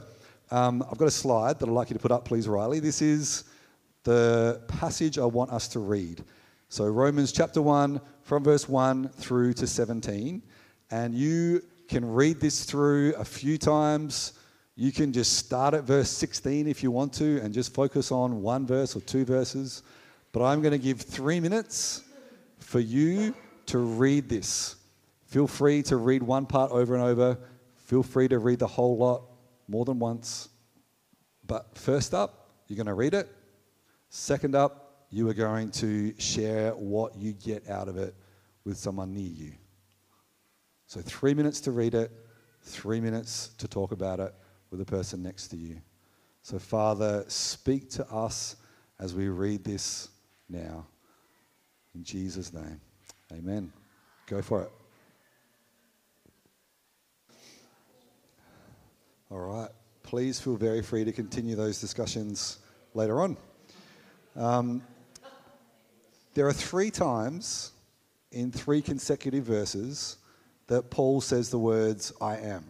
um, 0.52 0.86
I've 0.90 0.98
got 0.98 1.10
a 1.10 1.12
slide 1.12 1.60
that 1.60 1.68
I'd 1.68 1.74
like 1.74 1.90
you 1.90 1.96
to 1.96 2.00
put 2.00 2.14
up, 2.14 2.24
please, 2.24 2.48
Riley. 2.48 2.80
This 2.80 3.02
is 3.02 3.44
the 4.06 4.62
passage 4.70 5.18
I 5.18 5.26
want 5.26 5.52
us 5.52 5.68
to 5.68 5.80
read. 5.80 6.24
So, 6.70 6.86
Romans 6.86 7.34
chapter 7.34 7.62
1, 7.62 8.00
from 8.24 8.42
verse 8.42 8.70
1 8.70 9.10
through 9.10 9.52
to 9.56 9.68
17. 9.68 10.42
And 10.92 11.14
you 11.14 11.62
can 11.90 12.10
read 12.10 12.40
this 12.40 12.64
through 12.64 13.16
a 13.16 13.26
few 13.26 13.58
times. 13.58 14.40
You 14.78 14.94
can 14.94 15.12
just 15.12 15.34
start 15.34 15.74
at 15.74 15.84
verse 15.84 16.10
16 16.10 16.70
if 16.70 16.84
you 16.84 16.90
want 16.90 17.12
to 17.16 17.42
and 17.42 17.54
just 17.54 17.74
focus 17.74 18.14
on 18.14 18.42
one 18.42 18.66
verse 18.66 18.96
or 18.96 19.02
two 19.02 19.26
verses. 19.26 19.84
But 20.32 20.44
I'm 20.44 20.62
going 20.62 20.72
to 20.72 20.78
give 20.78 21.02
three 21.02 21.40
minutes 21.40 22.04
for 22.60 22.80
you 22.80 23.34
to 23.68 23.80
read 23.80 24.30
this. 24.30 24.76
Feel 25.26 25.48
free 25.48 25.84
to 25.84 25.98
read 25.98 26.24
one 26.24 26.46
part 26.46 26.72
over 26.72 26.96
and 26.96 27.04
over. 27.04 27.38
Feel 27.76 28.04
free 28.04 28.28
to 28.30 28.40
read 28.40 28.60
the 28.60 28.68
whole 28.68 28.98
lot 28.98 29.24
more 29.68 29.86
than 29.86 30.00
once. 30.00 30.50
But 31.46 31.78
first 31.78 32.14
up, 32.14 32.50
you're 32.68 32.78
going 32.78 32.88
to 32.88 32.94
read 32.94 33.14
it. 33.14 33.30
Second 34.10 34.56
up, 34.56 35.06
you 35.10 35.28
are 35.30 35.34
going 35.34 35.72
to 35.72 36.18
share 36.20 36.72
what 36.72 37.18
you 37.18 37.34
get 37.34 37.70
out 37.70 37.90
of 37.90 37.98
it 37.98 38.16
with 38.64 38.78
someone 38.78 39.14
near 39.14 39.30
you. 39.30 39.54
So, 40.88 41.02
three 41.02 41.34
minutes 41.34 41.62
to 41.62 41.72
read 41.72 41.94
it, 41.94 42.12
three 42.62 43.00
minutes 43.00 43.50
to 43.58 43.68
talk 43.68 43.92
about 43.92 44.20
it 44.20 44.34
with 44.70 44.80
the 44.80 44.86
person 44.86 45.22
next 45.24 45.48
to 45.50 45.58
you. 45.58 45.82
So, 46.42 46.60
Father, 46.60 47.26
speak 47.28 47.90
to 47.92 48.10
us 48.10 48.58
as 49.00 49.14
we 49.14 49.30
read 49.30 49.64
this 49.64 50.10
now. 50.52 50.86
In 51.96 52.04
Jesus' 52.04 52.54
name, 52.54 52.80
amen. 53.32 53.72
Go 54.28 54.42
for 54.42 54.64
it. 54.64 54.72
All 59.30 59.40
right. 59.40 59.70
Please 60.04 60.40
feel 60.40 60.58
very 60.58 60.82
free 60.82 61.06
to 61.06 61.12
continue 61.12 61.56
those 61.56 61.80
discussions 61.80 62.60
later 62.94 63.22
on. 63.22 63.38
Um, 64.36 64.82
there 66.34 66.48
are 66.48 66.54
three 66.54 66.92
times 66.92 67.72
in 68.32 68.52
three 68.52 68.82
consecutive 68.82 69.44
verses 69.44 70.18
that 70.68 70.90
Paul 70.90 71.22
says 71.22 71.50
the 71.50 71.60
words, 71.60 72.14
I 72.22 72.38
am. 72.38 72.66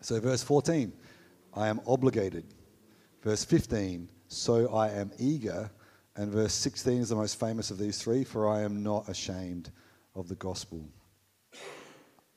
So, 0.00 0.20
verse 0.20 0.42
14, 0.42 0.92
I 1.54 1.68
am 1.68 1.80
obligated. 1.86 2.44
Verse 3.22 3.44
15, 3.44 4.08
so 4.28 4.74
I 4.74 4.90
am 4.90 5.10
eager. 5.18 5.70
And 6.16 6.30
verse 6.30 6.54
16 6.54 7.00
is 7.00 7.08
the 7.08 7.16
most 7.16 7.40
famous 7.40 7.70
of 7.70 7.78
these 7.78 7.98
three, 7.98 8.24
for 8.24 8.48
I 8.48 8.62
am 8.62 8.82
not 8.82 9.08
ashamed 9.08 9.70
of 10.14 10.28
the 10.28 10.36
gospel. 10.36 10.88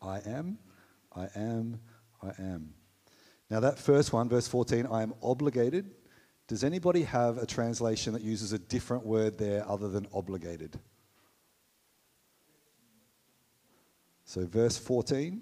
I 0.01 0.19
am, 0.25 0.57
I 1.15 1.27
am, 1.35 1.79
I 2.21 2.29
am. 2.39 2.73
Now, 3.49 3.59
that 3.61 3.77
first 3.79 4.11
one, 4.11 4.27
verse 4.29 4.47
14, 4.47 4.87
I 4.87 5.03
am 5.03 5.13
obligated. 5.21 5.91
Does 6.47 6.63
anybody 6.63 7.03
have 7.03 7.37
a 7.37 7.45
translation 7.45 8.13
that 8.13 8.21
uses 8.21 8.51
a 8.53 8.59
different 8.59 9.05
word 9.05 9.37
there 9.37 9.67
other 9.69 9.89
than 9.89 10.07
obligated? 10.13 10.79
So, 14.25 14.45
verse 14.45 14.77
14, 14.77 15.41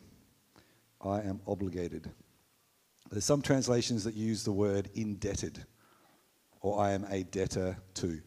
I 1.02 1.22
am 1.22 1.42
obligated. 1.48 2.12
There's 3.10 3.26
some 3.26 3.42
translations 3.42 4.04
that 4.04 4.16
use 4.16 4.44
the 4.44 4.52
word 4.52 4.90
indebted, 4.94 5.66
or 6.66 6.82
I 6.82 6.94
am 6.94 7.06
a 7.12 7.22
debtor 7.22 7.78
to. 7.94 8.20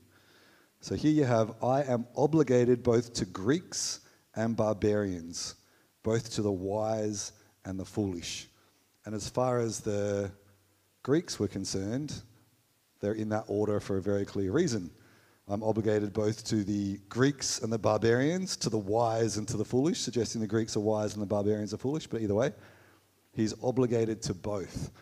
So 0.80 0.94
here 0.94 1.10
you 1.10 1.24
have, 1.24 1.56
I 1.60 1.82
am 1.82 2.06
obligated 2.16 2.84
both 2.84 3.12
to 3.14 3.24
Greeks 3.24 3.98
and 4.36 4.56
barbarians, 4.56 5.56
both 6.04 6.32
to 6.34 6.42
the 6.42 6.52
wise 6.52 7.32
and 7.64 7.80
the 7.80 7.84
foolish. 7.84 8.46
And 9.04 9.12
as 9.12 9.28
far 9.28 9.58
as 9.58 9.80
the 9.80 10.30
Greeks 11.02 11.40
were 11.40 11.48
concerned, 11.48 12.14
they're 13.00 13.14
in 13.14 13.28
that 13.30 13.44
order 13.48 13.80
for 13.80 13.96
a 13.96 14.02
very 14.02 14.24
clear 14.24 14.52
reason. 14.52 14.92
I'm 15.48 15.64
obligated 15.64 16.12
both 16.12 16.44
to 16.44 16.62
the 16.62 17.00
Greeks 17.08 17.60
and 17.62 17.72
the 17.72 17.78
barbarians, 17.78 18.56
to 18.58 18.70
the 18.70 18.78
wise 18.78 19.36
and 19.36 19.48
to 19.48 19.56
the 19.56 19.64
foolish, 19.64 19.98
suggesting 19.98 20.40
the 20.40 20.46
Greeks 20.46 20.76
are 20.76 20.80
wise 20.80 21.14
and 21.14 21.22
the 21.22 21.26
barbarians 21.26 21.74
are 21.74 21.78
foolish, 21.78 22.06
but 22.06 22.22
either 22.22 22.34
way, 22.34 22.52
he's 23.32 23.52
obligated 23.64 24.22
to 24.22 24.34
both. 24.34 24.92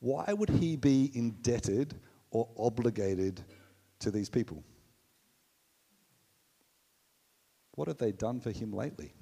Why 0.00 0.32
would 0.32 0.48
he 0.48 0.76
be 0.76 1.10
indebted 1.14 1.94
or 2.34 2.48
obligated 2.58 3.40
to 4.00 4.10
these 4.10 4.28
people? 4.28 4.62
What 7.76 7.88
have 7.88 7.96
they 7.96 8.12
done 8.12 8.40
for 8.40 8.50
him 8.50 8.72
lately? 8.72 9.14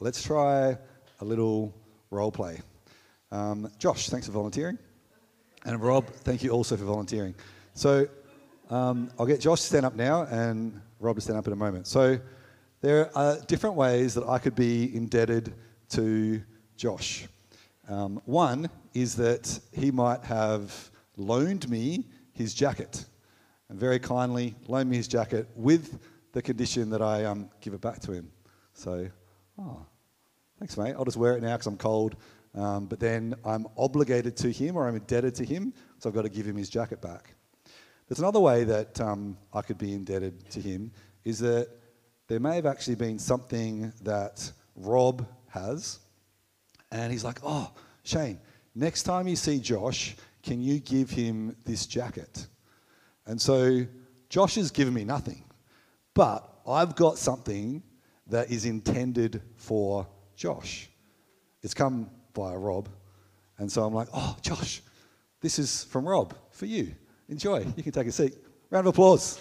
Let's 0.00 0.22
try 0.22 0.78
a 1.20 1.24
little 1.24 1.74
role 2.10 2.32
play. 2.32 2.60
Um, 3.30 3.70
Josh, 3.78 4.08
thanks 4.08 4.26
for 4.26 4.32
volunteering. 4.32 4.78
And 5.64 5.80
Rob, 5.80 6.06
thank 6.06 6.42
you 6.42 6.50
also 6.50 6.76
for 6.76 6.84
volunteering. 6.84 7.34
So 7.74 8.08
um, 8.70 9.10
I'll 9.18 9.26
get 9.26 9.40
Josh 9.40 9.60
to 9.60 9.66
stand 9.66 9.84
up 9.84 9.94
now 9.94 10.22
and 10.22 10.80
Rob 11.00 11.16
to 11.16 11.20
stand 11.20 11.38
up 11.38 11.46
in 11.46 11.52
a 11.52 11.56
moment. 11.56 11.86
So 11.86 12.18
there 12.80 13.16
are 13.16 13.38
different 13.46 13.76
ways 13.76 14.14
that 14.14 14.26
I 14.26 14.38
could 14.38 14.54
be 14.54 14.94
indebted 14.96 15.52
to 15.90 16.42
Josh. 16.76 17.26
Um, 17.90 18.22
one 18.24 18.70
is 18.94 19.16
that 19.16 19.60
he 19.72 19.90
might 19.90 20.22
have 20.24 20.90
loaned 21.16 21.68
me 21.68 22.06
his 22.32 22.54
jacket 22.54 23.04
and 23.68 23.78
very 23.78 23.98
kindly 23.98 24.54
loaned 24.66 24.88
me 24.88 24.96
his 24.96 25.08
jacket 25.08 25.48
with 25.54 25.98
the 26.32 26.40
condition 26.40 26.88
that 26.90 27.02
I 27.02 27.24
um, 27.24 27.50
give 27.60 27.74
it 27.74 27.80
back 27.80 28.00
to 28.00 28.12
him. 28.12 28.30
So, 28.72 29.08
oh, 29.58 29.84
thanks, 30.58 30.78
mate. 30.78 30.94
I'll 30.96 31.04
just 31.04 31.16
wear 31.18 31.36
it 31.36 31.42
now 31.42 31.56
because 31.56 31.66
I'm 31.66 31.76
cold 31.76 32.16
um, 32.54 32.86
but 32.86 32.98
then 32.98 33.34
I'm 33.44 33.66
obligated 33.76 34.36
to 34.38 34.50
him 34.50 34.76
or 34.76 34.88
I'm 34.88 34.96
indebted 34.96 35.34
to 35.36 35.44
him, 35.44 35.72
so 35.98 36.08
I've 36.08 36.14
got 36.14 36.22
to 36.22 36.28
give 36.28 36.46
him 36.46 36.56
his 36.56 36.68
jacket 36.68 37.00
back. 37.00 37.34
There's 38.08 38.18
another 38.18 38.40
way 38.40 38.64
that 38.64 39.00
um, 39.00 39.36
I 39.52 39.62
could 39.62 39.78
be 39.78 39.94
indebted 39.94 40.50
to 40.50 40.60
him 40.60 40.90
is 41.24 41.38
that 41.40 41.68
there 42.26 42.40
may 42.40 42.56
have 42.56 42.66
actually 42.66 42.96
been 42.96 43.18
something 43.18 43.92
that 44.02 44.50
Rob 44.74 45.26
has, 45.48 46.00
and 46.90 47.12
he's 47.12 47.24
like, 47.24 47.40
oh, 47.42 47.72
Shane, 48.02 48.38
next 48.74 49.04
time 49.04 49.28
you 49.28 49.36
see 49.36 49.58
Josh, 49.58 50.16
can 50.42 50.60
you 50.60 50.80
give 50.80 51.10
him 51.10 51.56
this 51.64 51.86
jacket? 51.86 52.46
And 53.26 53.40
so 53.40 53.86
Josh 54.28 54.56
has 54.56 54.70
given 54.70 54.94
me 54.94 55.04
nothing, 55.04 55.44
but 56.14 56.60
I've 56.66 56.96
got 56.96 57.18
something 57.18 57.82
that 58.26 58.50
is 58.50 58.64
intended 58.64 59.42
for 59.56 60.06
Josh. 60.36 60.88
It's 61.62 61.74
come 61.74 62.10
via 62.34 62.56
Rob. 62.56 62.88
And 63.58 63.70
so 63.70 63.84
I'm 63.84 63.92
like, 63.92 64.08
oh, 64.14 64.36
Josh, 64.40 64.82
this 65.40 65.58
is 65.58 65.84
from 65.84 66.08
Rob 66.08 66.34
for 66.50 66.66
you. 66.66 66.94
Enjoy. 67.28 67.64
You 67.76 67.82
can 67.82 67.92
take 67.92 68.06
a 68.06 68.12
seat. 68.12 68.36
Round 68.70 68.86
of 68.86 68.94
applause. 68.94 69.40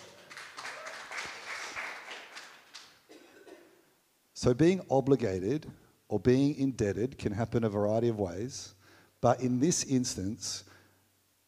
So, 4.33 4.53
being 4.53 4.79
obligated 4.89 5.69
or 6.09 6.19
being 6.19 6.55
indebted 6.55 7.17
can 7.17 7.31
happen 7.31 7.63
a 7.63 7.69
variety 7.69 8.09
of 8.09 8.19
ways. 8.19 8.73
But 9.21 9.41
in 9.41 9.59
this 9.59 9.83
instance, 9.85 10.63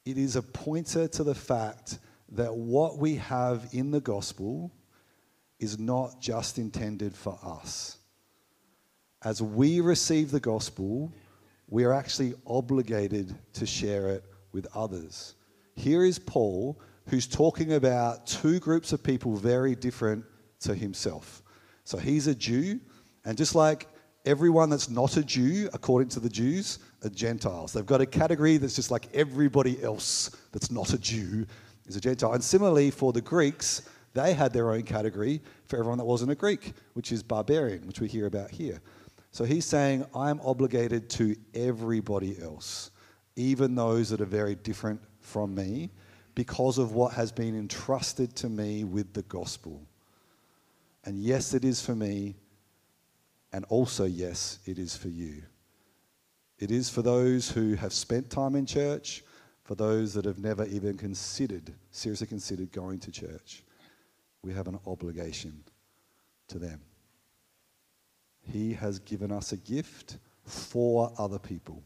it 0.05 0.17
is 0.17 0.35
a 0.35 0.41
pointer 0.41 1.07
to 1.09 1.23
the 1.23 1.35
fact 1.35 1.99
that 2.29 2.53
what 2.53 2.97
we 2.97 3.15
have 3.15 3.67
in 3.73 3.91
the 3.91 3.99
gospel 3.99 4.71
is 5.59 5.77
not 5.77 6.21
just 6.21 6.57
intended 6.57 7.15
for 7.15 7.37
us. 7.43 7.97
As 9.23 9.41
we 9.41 9.81
receive 9.81 10.31
the 10.31 10.39
gospel, 10.39 11.11
we 11.67 11.83
are 11.83 11.93
actually 11.93 12.33
obligated 12.47 13.35
to 13.53 13.65
share 13.65 14.09
it 14.09 14.23
with 14.51 14.67
others. 14.75 15.35
Here 15.75 16.03
is 16.03 16.19
Paul, 16.19 16.79
who's 17.07 17.27
talking 17.27 17.73
about 17.73 18.27
two 18.27 18.59
groups 18.59 18.93
of 18.93 19.03
people 19.03 19.35
very 19.35 19.75
different 19.75 20.25
to 20.61 20.75
himself. 20.75 21.43
So 21.83 21.97
he's 21.97 22.27
a 22.27 22.35
Jew, 22.35 22.79
and 23.25 23.37
just 23.37 23.55
like 23.55 23.87
everyone 24.25 24.69
that's 24.69 24.89
not 24.89 25.17
a 25.17 25.23
Jew, 25.23 25.69
according 25.73 26.09
to 26.09 26.19
the 26.19 26.29
Jews, 26.29 26.79
are 27.03 27.09
Gentiles. 27.09 27.73
They've 27.73 27.85
got 27.85 28.01
a 28.01 28.05
category 28.05 28.57
that's 28.57 28.75
just 28.75 28.91
like 28.91 29.07
everybody 29.13 29.81
else 29.83 30.35
that's 30.51 30.71
not 30.71 30.93
a 30.93 30.97
Jew 30.97 31.45
is 31.87 31.95
a 31.95 32.01
Gentile. 32.01 32.33
And 32.33 32.43
similarly, 32.43 32.91
for 32.91 33.13
the 33.13 33.21
Greeks, 33.21 33.83
they 34.13 34.33
had 34.33 34.53
their 34.53 34.71
own 34.71 34.83
category 34.83 35.41
for 35.65 35.77
everyone 35.77 35.97
that 35.97 36.05
wasn't 36.05 36.31
a 36.31 36.35
Greek, 36.35 36.73
which 36.93 37.11
is 37.11 37.23
barbarian, 37.23 37.87
which 37.87 38.01
we 38.01 38.07
hear 38.07 38.27
about 38.27 38.51
here. 38.51 38.81
So 39.31 39.45
he's 39.45 39.65
saying, 39.65 40.05
I'm 40.13 40.41
obligated 40.41 41.09
to 41.11 41.35
everybody 41.53 42.41
else, 42.41 42.91
even 43.35 43.75
those 43.75 44.09
that 44.09 44.19
are 44.19 44.25
very 44.25 44.55
different 44.55 45.01
from 45.21 45.55
me, 45.55 45.89
because 46.35 46.77
of 46.77 46.93
what 46.93 47.13
has 47.13 47.31
been 47.31 47.57
entrusted 47.57 48.35
to 48.37 48.49
me 48.49 48.83
with 48.83 49.13
the 49.13 49.23
gospel. 49.23 49.81
And 51.05 51.17
yes, 51.17 51.53
it 51.53 51.63
is 51.63 51.83
for 51.83 51.95
me, 51.95 52.35
and 53.53 53.65
also, 53.65 54.05
yes, 54.05 54.59
it 54.65 54.79
is 54.79 54.95
for 54.95 55.09
you. 55.09 55.43
It 56.57 56.71
is 56.71 56.89
for 56.89 57.01
those 57.01 57.49
who 57.49 57.73
have 57.75 57.91
spent 57.91 58.29
time 58.29 58.55
in 58.55 58.65
church, 58.65 59.23
for 59.63 59.75
those 59.75 60.13
that 60.13 60.25
have 60.25 60.37
never 60.37 60.65
even 60.65 60.97
considered, 60.97 61.73
seriously 61.91 62.27
considered 62.27 62.71
going 62.71 62.99
to 62.99 63.11
church. 63.11 63.63
We 64.43 64.53
have 64.53 64.67
an 64.67 64.79
obligation 64.85 65.63
to 66.47 66.59
them. 66.59 66.81
He 68.41 68.73
has 68.73 68.99
given 68.99 69.31
us 69.31 69.51
a 69.51 69.57
gift 69.57 70.17
for 70.45 71.11
other 71.17 71.39
people. 71.39 71.83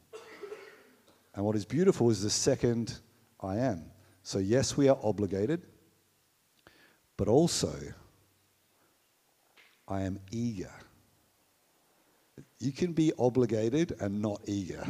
And 1.36 1.46
what 1.46 1.56
is 1.56 1.66
beautiful 1.66 2.10
is 2.10 2.22
the 2.22 2.30
second 2.30 3.00
I 3.42 3.58
am. 3.58 3.84
So, 4.24 4.40
yes, 4.40 4.78
we 4.78 4.88
are 4.88 4.98
obligated, 5.04 5.62
but 7.18 7.28
also 7.28 7.74
I 9.88 10.02
am 10.02 10.20
eager. 10.32 10.72
You 12.60 12.72
can 12.72 12.94
be 12.94 13.12
obligated 13.20 13.96
and 14.00 14.22
not 14.22 14.42
eager. 14.46 14.86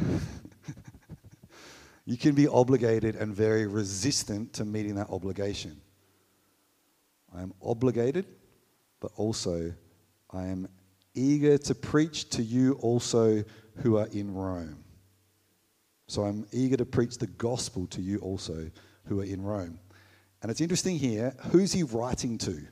you 2.04 2.16
can 2.16 2.34
be 2.34 2.46
obligated 2.46 3.16
and 3.16 3.34
very 3.34 3.66
resistant 3.66 4.52
to 4.54 4.64
meeting 4.64 4.94
that 4.94 5.10
obligation. 5.10 5.80
I 7.34 7.42
am 7.42 7.52
obligated, 7.62 8.26
but 9.00 9.10
also 9.16 9.72
I 10.30 10.44
am 10.46 10.68
eager 11.14 11.58
to 11.58 11.74
preach 11.74 12.30
to 12.30 12.42
you 12.42 12.74
also 12.74 13.42
who 13.76 13.96
are 13.96 14.06
in 14.08 14.32
Rome. 14.32 14.84
So 16.06 16.22
I'm 16.22 16.46
eager 16.52 16.76
to 16.76 16.86
preach 16.86 17.18
the 17.18 17.26
gospel 17.26 17.86
to 17.88 18.00
you 18.00 18.18
also 18.18 18.70
who 19.06 19.20
are 19.20 19.24
in 19.24 19.42
Rome. 19.42 19.80
And 20.42 20.50
it's 20.50 20.60
interesting 20.60 20.96
here, 20.98 21.34
who's 21.50 21.72
he 21.72 21.82
writing 21.82 22.38
to? 22.38 22.62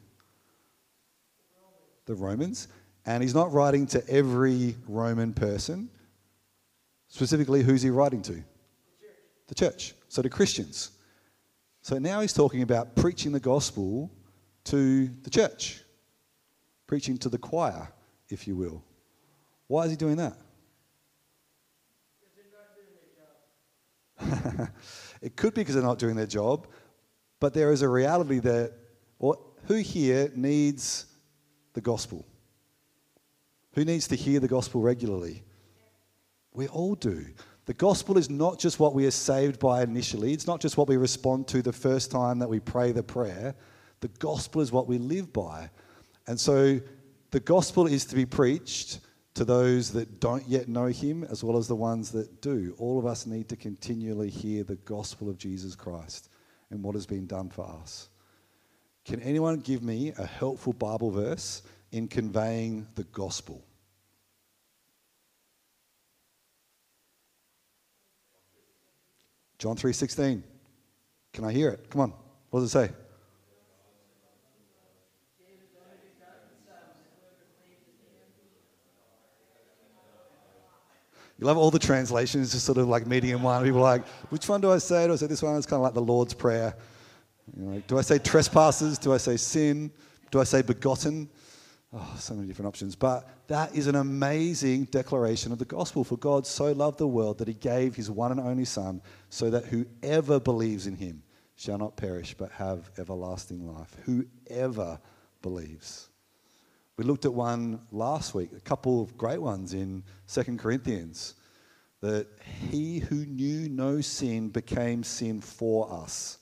The 2.06 2.14
Romans. 2.14 2.68
And 3.06 3.22
he's 3.22 3.34
not 3.34 3.52
writing 3.52 3.86
to 3.88 4.08
every 4.08 4.76
Roman 4.88 5.34
person. 5.34 5.90
Specifically, 7.08 7.62
who's 7.62 7.82
he 7.82 7.90
writing 7.90 8.22
to? 8.22 8.32
The 8.32 8.38
church. 8.38 8.44
The 9.48 9.54
church. 9.54 9.94
So 10.08 10.22
to 10.22 10.28
Christians. 10.28 10.90
So 11.82 11.98
now 11.98 12.20
he's 12.20 12.32
talking 12.32 12.62
about 12.62 12.96
preaching 12.96 13.32
the 13.32 13.40
gospel 13.40 14.10
to 14.64 15.06
the 15.22 15.30
church, 15.30 15.82
preaching 16.86 17.18
to 17.18 17.28
the 17.28 17.36
choir, 17.36 17.88
if 18.30 18.48
you 18.48 18.56
will. 18.56 18.82
Why 19.66 19.84
is 19.84 19.90
he 19.90 19.96
doing 19.96 20.16
that? 20.16 20.36
it 25.20 25.36
could 25.36 25.54
be 25.54 25.60
because 25.60 25.74
they're 25.74 25.84
not 25.84 25.98
doing 25.98 26.16
their 26.16 26.26
job, 26.26 26.66
but 27.40 27.52
there 27.52 27.72
is 27.72 27.82
a 27.82 27.88
reality 27.88 28.38
that 28.38 28.72
well, 29.18 29.54
who 29.66 29.76
here 29.76 30.30
needs 30.34 31.06
the 31.72 31.80
gospel? 31.80 32.26
Who 33.74 33.84
needs 33.84 34.08
to 34.08 34.16
hear 34.16 34.40
the 34.40 34.48
gospel 34.48 34.80
regularly? 34.80 35.42
We 36.52 36.68
all 36.68 36.94
do. 36.94 37.26
The 37.66 37.74
gospel 37.74 38.18
is 38.18 38.30
not 38.30 38.58
just 38.58 38.78
what 38.78 38.94
we 38.94 39.06
are 39.06 39.10
saved 39.10 39.58
by 39.58 39.82
initially, 39.82 40.32
it's 40.32 40.46
not 40.46 40.60
just 40.60 40.76
what 40.76 40.88
we 40.88 40.96
respond 40.96 41.48
to 41.48 41.62
the 41.62 41.72
first 41.72 42.10
time 42.10 42.38
that 42.38 42.48
we 42.48 42.60
pray 42.60 42.92
the 42.92 43.02
prayer. 43.02 43.54
The 44.00 44.08
gospel 44.18 44.60
is 44.60 44.70
what 44.70 44.86
we 44.86 44.98
live 44.98 45.32
by. 45.32 45.70
And 46.26 46.38
so 46.38 46.80
the 47.30 47.40
gospel 47.40 47.86
is 47.86 48.04
to 48.06 48.14
be 48.14 48.26
preached 48.26 49.00
to 49.34 49.44
those 49.44 49.90
that 49.92 50.20
don't 50.20 50.46
yet 50.46 50.68
know 50.68 50.86
him 50.86 51.24
as 51.24 51.42
well 51.42 51.56
as 51.56 51.66
the 51.66 51.74
ones 51.74 52.12
that 52.12 52.40
do. 52.40 52.74
All 52.78 52.98
of 52.98 53.06
us 53.06 53.26
need 53.26 53.48
to 53.48 53.56
continually 53.56 54.30
hear 54.30 54.62
the 54.62 54.76
gospel 54.76 55.28
of 55.28 55.38
Jesus 55.38 55.74
Christ 55.74 56.28
and 56.70 56.82
what 56.82 56.94
has 56.94 57.06
been 57.06 57.26
done 57.26 57.48
for 57.48 57.66
us. 57.82 58.08
Can 59.04 59.20
anyone 59.20 59.58
give 59.58 59.82
me 59.82 60.12
a 60.16 60.26
helpful 60.26 60.72
Bible 60.72 61.10
verse 61.10 61.62
in 61.94 62.08
conveying 62.08 62.88
the 62.96 63.04
gospel? 63.04 63.64
John 69.58 69.76
3:16. 69.76 70.42
Can 71.32 71.44
I 71.44 71.52
hear 71.52 71.70
it? 71.70 71.88
Come 71.90 72.00
on. 72.00 72.12
What 72.50 72.60
does 72.60 72.70
it 72.70 72.72
say? 72.72 72.92
You 81.38 81.46
love 81.46 81.56
all 81.56 81.70
the 81.70 81.78
translations, 81.78 82.52
just 82.52 82.64
sort 82.64 82.78
of 82.78 82.88
like 82.88 83.06
in 83.30 83.42
one. 83.42 83.62
People 83.62 83.80
are 83.80 83.82
like, 83.82 84.06
which 84.30 84.48
one 84.48 84.60
do 84.60 84.72
I 84.72 84.78
say? 84.78 85.06
Do 85.06 85.12
I 85.12 85.16
say 85.16 85.26
this 85.26 85.42
one? 85.42 85.56
It's 85.56 85.66
kind 85.66 85.78
of 85.78 85.82
like 85.82 85.94
the 85.94 86.02
Lord's 86.02 86.34
Prayer. 86.34 86.76
You 87.56 87.82
do 87.86 87.98
I 87.98 88.02
say 88.02 88.18
trespasses? 88.18 88.98
Do 88.98 89.12
I 89.12 89.18
say 89.18 89.36
sin? 89.36 89.92
Do 90.32 90.40
I 90.40 90.44
say 90.44 90.62
begotten? 90.62 91.28
Oh, 91.96 92.16
so 92.18 92.34
many 92.34 92.48
different 92.48 92.66
options. 92.66 92.96
But 92.96 93.28
that 93.46 93.74
is 93.74 93.86
an 93.86 93.94
amazing 93.94 94.86
declaration 94.86 95.52
of 95.52 95.58
the 95.58 95.64
gospel. 95.64 96.02
For 96.02 96.16
God 96.16 96.44
so 96.44 96.72
loved 96.72 96.98
the 96.98 97.06
world 97.06 97.38
that 97.38 97.46
he 97.46 97.54
gave 97.54 97.94
his 97.94 98.10
one 98.10 98.32
and 98.32 98.40
only 98.40 98.64
Son, 98.64 99.00
so 99.30 99.48
that 99.50 99.66
whoever 99.66 100.40
believes 100.40 100.88
in 100.88 100.96
him 100.96 101.22
shall 101.54 101.78
not 101.78 101.96
perish 101.96 102.34
but 102.34 102.50
have 102.50 102.90
everlasting 102.98 103.64
life. 103.72 103.96
Whoever 104.06 104.98
believes. 105.40 106.08
We 106.96 107.04
looked 107.04 107.26
at 107.26 107.34
one 107.34 107.80
last 107.92 108.34
week, 108.34 108.50
a 108.56 108.60
couple 108.60 109.00
of 109.00 109.16
great 109.16 109.40
ones 109.40 109.72
in 109.72 110.02
Second 110.26 110.58
Corinthians. 110.58 111.34
That 112.00 112.26
he 112.70 112.98
who 112.98 113.24
knew 113.24 113.68
no 113.68 114.00
sin 114.00 114.48
became 114.48 115.04
sin 115.04 115.40
for 115.40 115.90
us, 115.92 116.38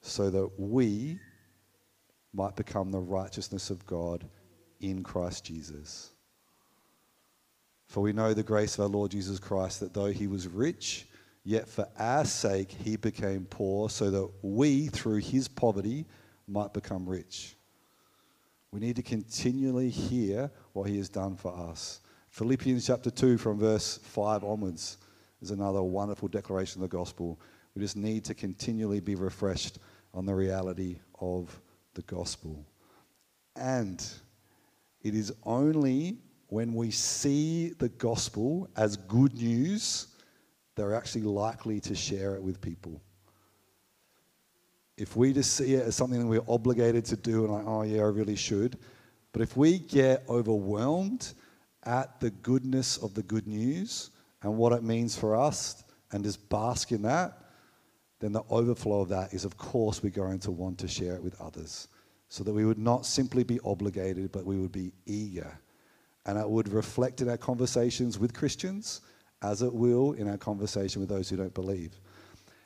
so 0.00 0.30
that 0.30 0.58
we 0.58 1.20
might 2.32 2.56
become 2.56 2.90
the 2.90 3.00
righteousness 3.00 3.70
of 3.70 3.86
God 3.86 4.24
in 4.80 5.02
Christ 5.02 5.44
Jesus. 5.44 6.10
For 7.88 8.00
we 8.00 8.12
know 8.12 8.32
the 8.32 8.42
grace 8.42 8.74
of 8.74 8.82
our 8.82 8.88
Lord 8.88 9.10
Jesus 9.10 9.38
Christ, 9.40 9.80
that 9.80 9.92
though 9.92 10.06
he 10.06 10.28
was 10.28 10.46
rich, 10.46 11.06
yet 11.44 11.68
for 11.68 11.88
our 11.98 12.24
sake 12.24 12.70
he 12.70 12.96
became 12.96 13.46
poor, 13.46 13.90
so 13.90 14.10
that 14.10 14.30
we, 14.42 14.86
through 14.86 15.18
his 15.18 15.48
poverty, 15.48 16.06
might 16.46 16.72
become 16.72 17.08
rich. 17.08 17.56
We 18.70 18.78
need 18.78 18.96
to 18.96 19.02
continually 19.02 19.90
hear 19.90 20.50
what 20.72 20.88
he 20.88 20.98
has 20.98 21.08
done 21.08 21.36
for 21.36 21.52
us. 21.52 22.00
Philippians 22.30 22.86
chapter 22.86 23.10
2, 23.10 23.38
from 23.38 23.58
verse 23.58 23.98
5 24.04 24.44
onwards, 24.44 24.98
is 25.42 25.50
another 25.50 25.82
wonderful 25.82 26.28
declaration 26.28 26.80
of 26.80 26.88
the 26.88 26.96
gospel. 26.96 27.40
We 27.74 27.82
just 27.82 27.96
need 27.96 28.24
to 28.26 28.34
continually 28.34 29.00
be 29.00 29.16
refreshed 29.16 29.80
on 30.14 30.26
the 30.26 30.34
reality 30.34 30.98
of 31.20 31.60
the 31.94 32.02
gospel. 32.02 32.64
And 33.56 34.04
it 35.02 35.14
is 35.14 35.32
only 35.44 36.18
when 36.48 36.74
we 36.74 36.90
see 36.90 37.70
the 37.78 37.88
gospel 37.88 38.68
as 38.76 38.96
good 38.96 39.34
news 39.34 40.08
that 40.74 40.82
we're 40.82 40.94
actually 40.94 41.22
likely 41.22 41.80
to 41.80 41.94
share 41.94 42.34
it 42.34 42.42
with 42.42 42.60
people 42.60 43.00
if 45.00 45.16
we 45.16 45.32
just 45.32 45.54
see 45.54 45.74
it 45.74 45.86
as 45.86 45.96
something 45.96 46.20
that 46.20 46.26
we're 46.26 46.44
obligated 46.46 47.06
to 47.06 47.16
do 47.16 47.44
and 47.44 47.54
like, 47.54 47.66
oh 47.66 47.82
yeah, 47.82 48.02
I 48.02 48.08
really 48.08 48.36
should, 48.36 48.76
but 49.32 49.40
if 49.40 49.56
we 49.56 49.78
get 49.78 50.24
overwhelmed 50.28 51.32
at 51.84 52.20
the 52.20 52.30
goodness 52.30 52.98
of 52.98 53.14
the 53.14 53.22
good 53.22 53.46
news 53.46 54.10
and 54.42 54.58
what 54.58 54.74
it 54.74 54.82
means 54.82 55.16
for 55.16 55.34
us 55.34 55.84
and 56.12 56.22
just 56.22 56.46
bask 56.50 56.92
in 56.92 57.00
that, 57.02 57.38
then 58.20 58.32
the 58.32 58.44
overflow 58.50 59.00
of 59.00 59.08
that 59.08 59.32
is, 59.32 59.44
of 59.44 59.56
course, 59.56 60.02
we're 60.02 60.10
going 60.10 60.38
to 60.40 60.50
want 60.50 60.78
to 60.78 60.88
share 60.88 61.14
it 61.14 61.22
with 61.22 61.40
others 61.40 61.88
so 62.28 62.44
that 62.44 62.52
we 62.52 62.64
would 62.64 62.78
not 62.78 63.04
simply 63.04 63.42
be 63.42 63.58
obligated, 63.64 64.30
but 64.30 64.44
we 64.44 64.58
would 64.58 64.70
be 64.70 64.92
eager. 65.06 65.58
And 66.26 66.38
it 66.38 66.48
would 66.48 66.68
reflect 66.68 67.22
in 67.22 67.28
our 67.28 67.38
conversations 67.38 68.18
with 68.18 68.34
Christians 68.34 69.00
as 69.42 69.62
it 69.62 69.72
will 69.72 70.12
in 70.12 70.28
our 70.28 70.36
conversation 70.36 71.00
with 71.00 71.08
those 71.08 71.30
who 71.30 71.36
don't 71.36 71.54
believe. 71.54 71.98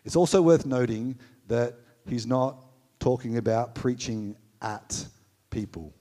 It's 0.05 0.17
also 0.17 0.43
worth 0.43 0.67
noting 0.67 1.17
that 1.47 1.77
he's 2.07 2.27
not 2.27 2.67
talking 2.99 3.39
about 3.39 3.75
preaching 3.75 4.37
at 4.61 5.07
people. 5.51 5.95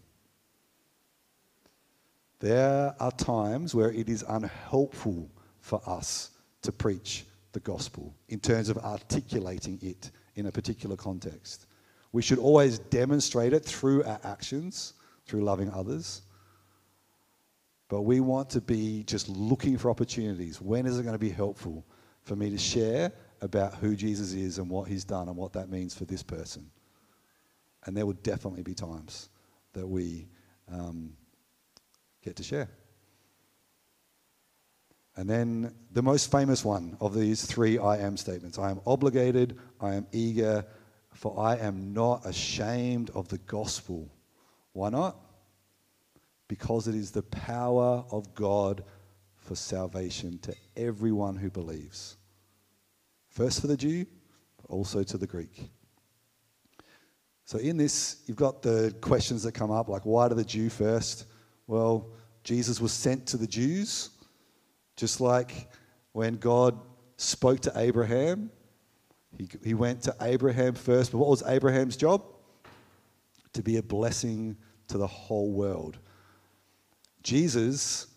There 2.39 2.93
are 2.99 3.11
times 3.11 3.73
where 3.75 3.91
it 3.91 4.09
is 4.09 4.25
unhelpful 4.27 5.29
for 5.61 5.81
us 5.87 6.31
to 6.63 6.71
preach 6.71 7.25
the 7.53 7.59
gospel 7.61 8.13
in 8.29 8.39
terms 8.39 8.69
of 8.69 8.77
articulating 8.79 9.79
it 9.81 10.11
in 10.35 10.47
a 10.47 10.51
particular 10.51 10.95
context. 10.95 11.67
We 12.11 12.21
should 12.21 12.39
always 12.39 12.79
demonstrate 12.79 13.53
it 13.53 13.63
through 13.63 14.03
our 14.03 14.19
actions, 14.23 14.93
through 15.25 15.43
loving 15.43 15.71
others. 15.71 16.23
But 17.89 18.01
we 18.01 18.19
want 18.19 18.49
to 18.51 18.61
be 18.61 19.03
just 19.03 19.29
looking 19.29 19.77
for 19.77 19.89
opportunities. 19.89 20.59
When 20.59 20.85
is 20.85 20.99
it 20.99 21.03
going 21.03 21.13
to 21.13 21.19
be 21.19 21.29
helpful 21.29 21.85
for 22.21 22.35
me 22.35 22.49
to 22.49 22.57
share 22.57 23.11
about 23.41 23.75
who 23.75 23.95
Jesus 23.95 24.33
is 24.33 24.57
and 24.57 24.69
what 24.69 24.87
he's 24.87 25.03
done 25.03 25.27
and 25.27 25.37
what 25.37 25.53
that 25.53 25.69
means 25.69 25.93
for 25.95 26.05
this 26.05 26.23
person? 26.23 26.69
And 27.85 27.95
there 27.95 28.05
will 28.05 28.13
definitely 28.13 28.63
be 28.63 28.73
times 28.73 29.29
that 29.73 29.85
we 29.85 30.27
um, 30.71 31.13
get 32.23 32.35
to 32.37 32.43
share. 32.43 32.69
And 35.15 35.29
then 35.29 35.73
the 35.91 36.01
most 36.01 36.31
famous 36.31 36.65
one 36.65 36.97
of 36.99 37.13
these 37.13 37.45
three 37.45 37.77
I 37.77 37.97
am 37.97 38.17
statements 38.17 38.57
I 38.57 38.71
am 38.71 38.81
obligated, 38.85 39.59
I 39.79 39.93
am 39.93 40.07
eager, 40.11 40.65
for 41.11 41.39
I 41.39 41.57
am 41.57 41.93
not 41.93 42.25
ashamed 42.25 43.11
of 43.11 43.27
the 43.27 43.37
gospel. 43.39 44.11
Why 44.73 44.89
not? 44.89 45.17
Because 46.47 46.87
it 46.87 46.95
is 46.95 47.11
the 47.11 47.21
power 47.23 48.03
of 48.11 48.33
God 48.33 48.83
for 49.35 49.55
salvation 49.55 50.39
to 50.39 50.55
everyone 50.75 51.35
who 51.35 51.51
believes. 51.51 52.17
First 53.29 53.61
for 53.61 53.67
the 53.67 53.77
Jew, 53.77 54.05
but 54.57 54.71
also 54.71 55.03
to 55.03 55.17
the 55.17 55.27
Greek. 55.27 55.69
So, 57.45 57.57
in 57.57 57.77
this, 57.77 58.23
you've 58.25 58.37
got 58.37 58.61
the 58.61 58.95
questions 59.01 59.43
that 59.43 59.51
come 59.51 59.69
up 59.69 59.89
like, 59.89 60.05
why 60.05 60.29
to 60.29 60.35
the 60.35 60.45
Jew 60.45 60.69
first? 60.69 61.25
Well, 61.67 62.09
Jesus 62.43 62.79
was 62.79 62.93
sent 62.93 63.27
to 63.27 63.37
the 63.37 63.47
Jews 63.47 64.09
just 64.95 65.21
like 65.21 65.69
when 66.11 66.35
God 66.35 66.77
spoke 67.17 67.61
to 67.61 67.71
Abraham, 67.75 68.51
he, 69.37 69.49
he 69.63 69.73
went 69.73 70.03
to 70.03 70.15
Abraham 70.21 70.75
first. 70.75 71.11
But 71.11 71.17
what 71.17 71.29
was 71.29 71.43
Abraham's 71.43 71.97
job? 71.97 72.23
To 73.53 73.63
be 73.63 73.77
a 73.77 73.83
blessing 73.83 74.57
to 74.87 74.97
the 74.97 75.07
whole 75.07 75.51
world. 75.51 75.97
Jesus 77.23 78.07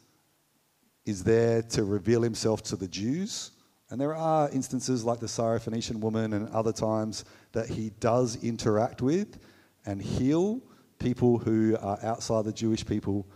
is 1.05 1.23
there 1.23 1.63
to 1.63 1.85
reveal 1.85 2.23
himself 2.23 2.63
to 2.65 2.77
the 2.77 2.89
Jews. 2.89 3.53
And 3.91 4.01
there 4.01 4.15
are 4.15 4.51
instances 4.51 5.05
like 5.05 5.21
the 5.21 5.27
Syrophoenician 5.27 6.01
woman 6.01 6.33
and 6.33 6.49
other 6.49 6.73
times 6.73 7.25
that 7.53 7.69
he 7.69 7.91
does 8.01 8.43
interact 8.43 9.01
with 9.01 9.39
and 9.87 10.03
heal 10.03 10.61
people 10.99 11.39
who 11.39 11.77
are 11.81 11.99
outside 12.03 12.45
the 12.45 12.53
Jewish 12.53 12.85
people. 12.85 13.27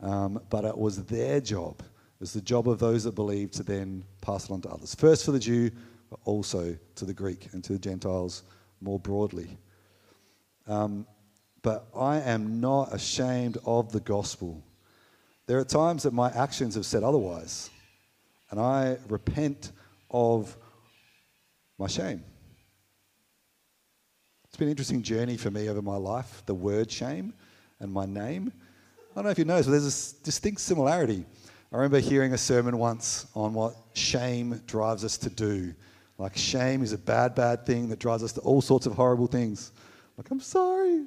Um, 0.00 0.42
but 0.50 0.64
it 0.64 0.76
was 0.76 1.04
their 1.04 1.40
job 1.40 1.82
it's 2.22 2.32
the 2.32 2.40
job 2.40 2.68
of 2.68 2.78
those 2.78 3.04
that 3.04 3.16
believe 3.16 3.50
to 3.50 3.62
then 3.64 4.04
pass 4.20 4.44
it 4.44 4.52
on 4.52 4.60
to 4.62 4.70
others. 4.70 4.94
First 4.94 5.24
for 5.24 5.32
the 5.32 5.40
Jew, 5.40 5.70
but 6.08 6.20
also 6.24 6.76
to 6.94 7.04
the 7.04 7.12
Greek 7.12 7.48
and 7.52 7.64
to 7.64 7.72
the 7.72 7.78
Gentiles 7.78 8.44
more 8.80 9.00
broadly. 9.00 9.58
Um, 10.68 11.06
but 11.62 11.88
I 11.96 12.20
am 12.20 12.60
not 12.60 12.94
ashamed 12.94 13.58
of 13.66 13.90
the 13.90 14.00
gospel. 14.00 14.62
There 15.46 15.58
are 15.58 15.64
times 15.64 16.04
that 16.04 16.12
my 16.12 16.30
actions 16.30 16.76
have 16.76 16.86
said 16.86 17.02
otherwise, 17.02 17.70
and 18.50 18.60
I 18.60 18.98
repent 19.08 19.72
of 20.10 20.56
my 21.78 21.88
shame. 21.88 22.22
It's 24.44 24.56
been 24.56 24.68
an 24.68 24.72
interesting 24.72 25.02
journey 25.02 25.36
for 25.36 25.50
me 25.50 25.68
over 25.68 25.82
my 25.82 25.96
life, 25.96 26.42
the 26.46 26.54
word 26.54 26.90
shame 26.90 27.34
and 27.80 27.92
my 27.92 28.06
name. 28.06 28.52
I 29.10 29.14
don't 29.16 29.24
know 29.24 29.30
if 29.30 29.38
you 29.38 29.44
know, 29.44 29.60
but 29.60 29.70
there's 29.70 30.14
a 30.20 30.24
distinct 30.24 30.60
similarity. 30.60 31.24
I 31.72 31.76
remember 31.76 32.00
hearing 32.00 32.34
a 32.34 32.38
sermon 32.38 32.76
once 32.76 33.26
on 33.34 33.54
what 33.54 33.74
shame 33.94 34.60
drives 34.66 35.04
us 35.04 35.16
to 35.18 35.30
do. 35.30 35.74
Like, 36.18 36.36
shame 36.36 36.82
is 36.82 36.92
a 36.92 36.98
bad, 36.98 37.34
bad 37.34 37.64
thing 37.64 37.88
that 37.88 37.98
drives 37.98 38.22
us 38.22 38.32
to 38.34 38.40
all 38.42 38.60
sorts 38.60 38.84
of 38.84 38.92
horrible 38.92 39.26
things. 39.26 39.72
Like, 40.18 40.30
I'm 40.30 40.40
sorry. 40.40 41.06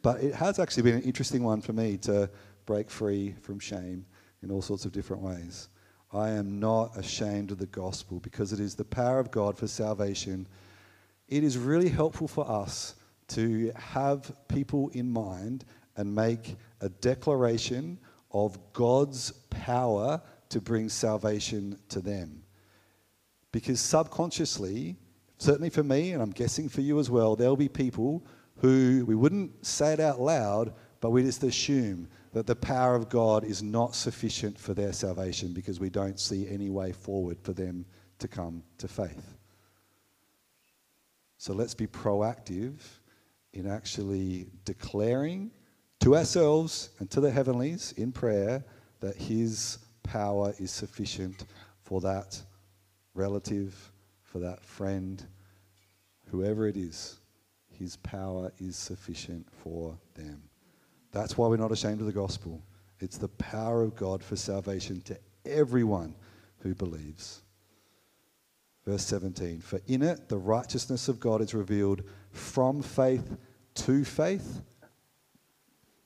But 0.00 0.22
it 0.22 0.34
has 0.34 0.58
actually 0.58 0.84
been 0.84 0.94
an 0.94 1.02
interesting 1.02 1.44
one 1.44 1.60
for 1.60 1.74
me 1.74 1.98
to 1.98 2.30
break 2.64 2.90
free 2.90 3.34
from 3.42 3.58
shame 3.58 4.06
in 4.42 4.50
all 4.50 4.62
sorts 4.62 4.86
of 4.86 4.92
different 4.92 5.22
ways. 5.22 5.68
I 6.14 6.30
am 6.30 6.58
not 6.58 6.96
ashamed 6.96 7.50
of 7.50 7.58
the 7.58 7.66
gospel 7.66 8.20
because 8.20 8.54
it 8.54 8.58
is 8.58 8.74
the 8.74 8.84
power 8.84 9.18
of 9.18 9.30
God 9.30 9.58
for 9.58 9.66
salvation. 9.66 10.48
It 11.28 11.44
is 11.44 11.58
really 11.58 11.90
helpful 11.90 12.26
for 12.26 12.50
us 12.50 12.94
to 13.28 13.70
have 13.76 14.32
people 14.48 14.88
in 14.94 15.12
mind 15.12 15.66
and 15.96 16.14
make 16.14 16.56
a 16.80 16.88
declaration 16.88 17.98
of 18.30 18.58
God's 18.72 19.32
power 19.50 20.20
to 20.50 20.60
bring 20.60 20.88
salvation 20.88 21.78
to 21.88 22.00
them. 22.00 22.42
Because 23.52 23.80
subconsciously, 23.80 24.96
certainly 25.38 25.70
for 25.70 25.82
me, 25.82 26.12
and 26.12 26.22
I'm 26.22 26.30
guessing 26.30 26.68
for 26.68 26.80
you 26.80 26.98
as 26.98 27.10
well, 27.10 27.34
there'll 27.36 27.56
be 27.56 27.68
people 27.68 28.24
who 28.56 29.04
we 29.06 29.14
wouldn't 29.14 29.64
say 29.64 29.92
it 29.92 30.00
out 30.00 30.20
loud, 30.20 30.74
but 31.00 31.10
we 31.10 31.22
just 31.22 31.42
assume 31.42 32.08
that 32.32 32.46
the 32.46 32.54
power 32.54 32.94
of 32.94 33.08
God 33.08 33.44
is 33.44 33.62
not 33.62 33.94
sufficient 33.94 34.58
for 34.58 34.74
their 34.74 34.92
salvation 34.92 35.52
because 35.52 35.80
we 35.80 35.90
don't 35.90 36.20
see 36.20 36.48
any 36.48 36.70
way 36.70 36.92
forward 36.92 37.38
for 37.42 37.52
them 37.52 37.84
to 38.18 38.28
come 38.28 38.62
to 38.78 38.86
faith. 38.86 39.36
So 41.38 41.54
let's 41.54 41.74
be 41.74 41.86
proactive 41.86 42.74
in 43.52 43.66
actually 43.66 44.46
declaring 44.64 45.50
to 46.00 46.16
ourselves 46.16 46.90
and 46.98 47.10
to 47.10 47.20
the 47.20 47.30
heavenlies 47.30 47.92
in 47.96 48.12
prayer 48.12 48.64
that 49.00 49.16
His 49.16 49.78
power 50.02 50.54
is 50.58 50.70
sufficient 50.70 51.44
for 51.82 52.00
that 52.00 52.40
relative, 53.14 53.92
for 54.22 54.38
that 54.40 54.62
friend, 54.64 55.24
whoever 56.30 56.66
it 56.66 56.76
is. 56.76 57.18
His 57.70 57.96
power 57.96 58.52
is 58.58 58.76
sufficient 58.76 59.46
for 59.62 59.98
them. 60.14 60.42
That's 61.12 61.36
why 61.36 61.48
we're 61.48 61.56
not 61.56 61.72
ashamed 61.72 62.00
of 62.00 62.06
the 62.06 62.12
gospel. 62.12 62.62
It's 63.00 63.18
the 63.18 63.28
power 63.28 63.82
of 63.82 63.96
God 63.96 64.22
for 64.22 64.36
salvation 64.36 65.00
to 65.02 65.18
everyone 65.46 66.14
who 66.58 66.74
believes. 66.74 67.42
Verse 68.86 69.04
17 69.04 69.60
For 69.60 69.80
in 69.86 70.02
it 70.02 70.28
the 70.28 70.38
righteousness 70.38 71.08
of 71.08 71.20
God 71.20 71.40
is 71.40 71.54
revealed 71.54 72.02
from 72.32 72.82
faith 72.82 73.36
to 73.74 74.04
faith 74.04 74.60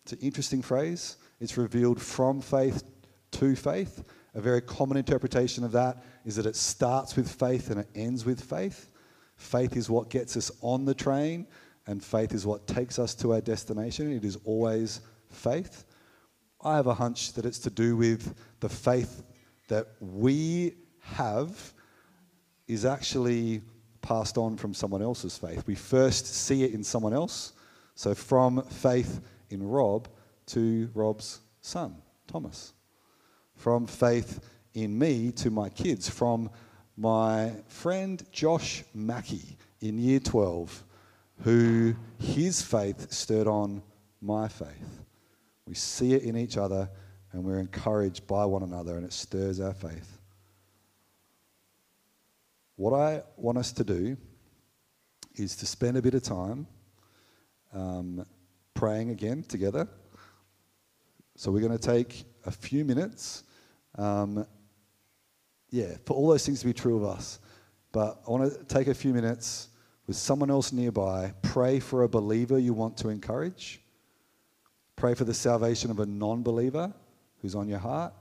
it's 0.04 0.12
an 0.12 0.18
interesting 0.20 0.62
phrase. 0.62 1.16
It's 1.40 1.56
revealed 1.56 2.00
from 2.00 2.40
faith 2.40 2.84
to 3.32 3.56
faith. 3.56 4.04
A 4.34 4.40
very 4.40 4.60
common 4.60 4.96
interpretation 4.96 5.64
of 5.64 5.72
that 5.72 6.04
is 6.24 6.36
that 6.36 6.46
it 6.46 6.56
starts 6.56 7.16
with 7.16 7.30
faith 7.30 7.70
and 7.70 7.80
it 7.80 7.88
ends 7.94 8.24
with 8.24 8.40
faith. 8.40 8.90
Faith 9.36 9.76
is 9.76 9.88
what 9.88 10.10
gets 10.10 10.36
us 10.36 10.50
on 10.60 10.84
the 10.84 10.94
train, 10.94 11.46
and 11.86 12.02
faith 12.02 12.32
is 12.32 12.46
what 12.46 12.66
takes 12.66 12.98
us 12.98 13.14
to 13.14 13.32
our 13.32 13.40
destination. 13.40 14.12
It 14.12 14.24
is 14.24 14.36
always 14.44 15.00
faith. 15.30 15.84
I 16.62 16.76
have 16.76 16.86
a 16.86 16.94
hunch 16.94 17.32
that 17.32 17.44
it's 17.44 17.58
to 17.60 17.70
do 17.70 17.96
with 17.96 18.34
the 18.60 18.68
faith 18.68 19.22
that 19.68 19.88
we 20.00 20.74
have 21.00 21.72
is 22.68 22.84
actually 22.84 23.62
passed 24.02 24.38
on 24.38 24.56
from 24.56 24.74
someone 24.74 25.02
else's 25.02 25.36
faith. 25.36 25.66
We 25.66 25.74
first 25.74 26.26
see 26.26 26.62
it 26.62 26.72
in 26.72 26.84
someone 26.84 27.14
else. 27.14 27.52
So 27.94 28.14
from 28.14 28.62
faith 28.64 29.20
in 29.54 29.66
Rob 29.66 30.08
to 30.46 30.90
Rob's 30.94 31.40
son, 31.60 31.96
Thomas. 32.26 32.74
From 33.54 33.86
faith 33.86 34.40
in 34.74 34.98
me 34.98 35.32
to 35.32 35.50
my 35.50 35.68
kids. 35.70 36.08
From 36.08 36.50
my 36.96 37.52
friend 37.68 38.22
Josh 38.32 38.84
Mackey 38.92 39.56
in 39.80 39.98
year 39.98 40.20
12, 40.20 40.84
who 41.42 41.94
his 42.18 42.60
faith 42.60 43.12
stirred 43.12 43.46
on 43.46 43.82
my 44.20 44.48
faith. 44.48 45.04
We 45.66 45.74
see 45.74 46.14
it 46.14 46.22
in 46.22 46.36
each 46.36 46.56
other 46.56 46.90
and 47.32 47.44
we're 47.44 47.58
encouraged 47.58 48.26
by 48.26 48.44
one 48.44 48.62
another 48.62 48.96
and 48.96 49.04
it 49.04 49.12
stirs 49.12 49.60
our 49.60 49.72
faith. 49.74 50.18
What 52.76 52.92
I 52.92 53.22
want 53.36 53.58
us 53.58 53.72
to 53.72 53.84
do 53.84 54.16
is 55.36 55.56
to 55.56 55.66
spend 55.66 55.96
a 55.96 56.02
bit 56.02 56.14
of 56.14 56.22
time 56.22 56.66
um, 57.72 58.24
praying 58.74 59.10
again 59.10 59.42
together. 59.42 59.88
So 61.37 61.50
we're 61.50 61.60
going 61.60 61.76
to 61.76 61.78
take 61.78 62.24
a 62.44 62.50
few 62.50 62.84
minutes. 62.84 63.44
Um, 63.96 64.46
yeah, 65.70 65.96
for 66.04 66.14
all 66.14 66.28
those 66.28 66.44
things 66.44 66.60
to 66.60 66.66
be 66.66 66.72
true 66.72 66.96
of 66.96 67.04
us. 67.04 67.40
But 67.92 68.20
I 68.26 68.30
want 68.30 68.52
to 68.52 68.64
take 68.64 68.88
a 68.88 68.94
few 68.94 69.12
minutes 69.12 69.68
with 70.06 70.16
someone 70.16 70.50
else 70.50 70.72
nearby, 70.72 71.32
pray 71.42 71.80
for 71.80 72.02
a 72.02 72.08
believer 72.08 72.58
you 72.58 72.74
want 72.74 72.96
to 72.98 73.08
encourage, 73.08 73.80
pray 74.96 75.14
for 75.14 75.24
the 75.24 75.34
salvation 75.34 75.90
of 75.90 76.00
a 76.00 76.06
non 76.06 76.42
believer 76.42 76.92
who's 77.40 77.54
on 77.54 77.68
your 77.68 77.78
heart. 77.78 78.12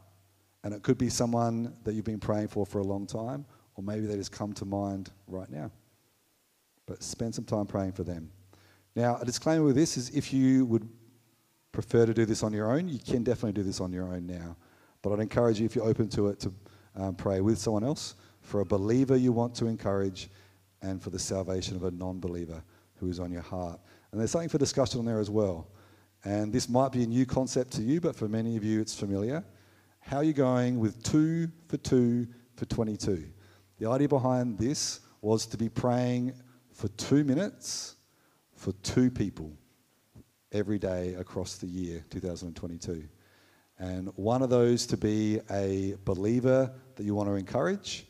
And 0.64 0.74
it 0.74 0.82
could 0.82 0.98
be 0.98 1.10
someone 1.10 1.76
that 1.84 1.94
you've 1.94 2.06
been 2.06 2.20
praying 2.20 2.48
for 2.48 2.66
for 2.66 2.80
a 2.80 2.84
long 2.84 3.06
time, 3.06 3.46
or 3.76 3.84
maybe 3.84 4.06
they 4.06 4.16
just 4.16 4.32
come 4.32 4.54
to 4.54 4.66
mind 4.66 5.12
right 5.28 5.50
now. 5.50 5.72
But 6.86 7.04
spend 7.04 7.36
some 7.36 7.46
time 7.46 7.66
praying 7.66 7.94
for 7.94 8.04
them. 8.04 8.32
Now, 8.96 9.18
a 9.20 9.26
disclaimer 9.26 9.64
with 9.64 9.76
this 9.76 9.98
is 9.98 10.10
if 10.10 10.32
you 10.32 10.66
would 10.66 10.88
prefer 11.72 12.06
to 12.06 12.14
do 12.14 12.26
this 12.26 12.44
on 12.44 12.54
your 12.54 12.72
own, 12.72 12.88
you 12.88 13.00
can 13.00 13.24
definitely 13.24 13.54
do 13.54 13.64
this 13.64 13.82
on 13.82 13.92
your 13.92 14.06
own 14.06 14.28
now. 14.28 14.56
But 15.02 15.14
I'd 15.14 15.20
encourage 15.20 15.60
you, 15.60 15.66
if 15.66 15.76
you're 15.76 15.86
open 15.86 16.08
to 16.10 16.28
it, 16.28 16.40
to 16.42 16.54
um, 16.96 17.16
pray 17.16 17.42
with 17.42 17.58
someone 17.58 17.84
else 17.84 18.16
for 18.42 18.62
a 18.62 18.66
believer 18.66 19.16
you 19.16 19.32
want 19.32 19.56
to 19.56 19.66
encourage 19.66 20.30
and 20.82 21.02
for 21.02 21.10
the 21.10 21.20
salvation 21.20 21.76
of 21.76 21.84
a 21.84 21.92
non 21.92 22.20
believer 22.20 22.64
who 22.96 23.10
is 23.10 23.20
on 23.20 23.32
your 23.32 23.42
heart. 23.42 23.80
And 24.12 24.20
there's 24.20 24.32
something 24.32 24.50
for 24.50 24.60
discussion 24.60 25.00
on 25.00 25.06
there 25.06 25.20
as 25.20 25.30
well. 25.30 25.68
And 26.24 26.54
this 26.54 26.70
might 26.70 26.92
be 26.92 27.04
a 27.04 27.08
new 27.08 27.26
concept 27.26 27.72
to 27.74 27.82
you, 27.82 28.00
but 28.00 28.16
for 28.16 28.28
many 28.28 28.56
of 28.56 28.64
you 28.64 28.80
it's 28.80 28.94
familiar. 28.94 29.44
How 30.00 30.18
are 30.18 30.24
you 30.24 30.34
going 30.34 30.80
with 30.80 31.02
two 31.04 31.50
for 31.68 31.78
two 31.78 32.28
for 32.56 32.66
22? 32.66 33.26
The 33.80 33.90
idea 33.90 34.08
behind 34.08 34.58
this 34.58 35.00
was 35.22 35.46
to 35.48 35.58
be 35.58 35.70
praying 35.70 36.34
for 36.74 36.90
two 36.90 37.24
minutes 37.24 37.96
for 38.64 38.72
two 38.82 39.12
people 39.12 39.52
every 40.54 40.80
day 40.80 41.16
across 41.16 41.58
the 41.58 41.68
year 41.68 42.02
2022. 42.10 43.04
And 43.78 44.08
one 44.16 44.42
of 44.42 44.50
those 44.50 44.86
to 44.86 44.96
be 44.96 45.42
a 45.52 45.96
believer 46.06 46.72
that 46.96 47.04
you 47.04 47.14
want 47.14 47.28
to 47.28 47.36
encourage, 47.36 48.08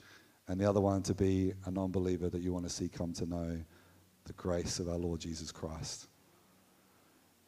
and 0.47 0.61
the 0.61 0.69
other 0.69 0.79
one 0.79 1.01
to 1.03 1.15
be 1.15 1.53
a 1.65 1.71
non 1.71 1.91
believer 1.91 2.29
that 2.29 2.41
you 2.41 2.53
want 2.53 2.65
to 2.65 2.69
see 2.69 2.87
come 2.87 3.13
to 3.13 3.25
know 3.25 3.57
the 4.25 4.33
grace 4.33 4.77
of 4.77 4.89
our 4.89 4.97
Lord 4.97 5.21
Jesus 5.21 5.51
Christ. 5.51 6.07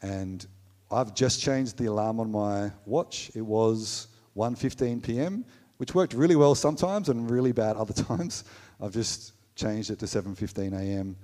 And 0.01 0.43
I've 0.89 1.13
just 1.13 1.39
changed 1.39 1.77
the 1.77 1.85
alarm 1.85 2.19
on 2.19 2.31
my 2.31 2.71
watch. 2.87 3.29
It 3.35 3.41
was 3.41 4.07
1:15 4.35 5.03
p.m., 5.03 5.45
which 5.77 5.93
worked 5.93 6.15
really 6.15 6.35
well 6.35 6.55
sometimes 6.55 7.09
and 7.09 7.29
really 7.29 7.51
bad 7.51 7.75
other 7.75 7.93
times. 8.15 8.45
I've 8.81 8.93
just 8.93 9.33
changed 9.55 9.91
it 9.91 9.99
to 9.99 10.07
7:15 10.07 10.73
a.m. 10.73 11.15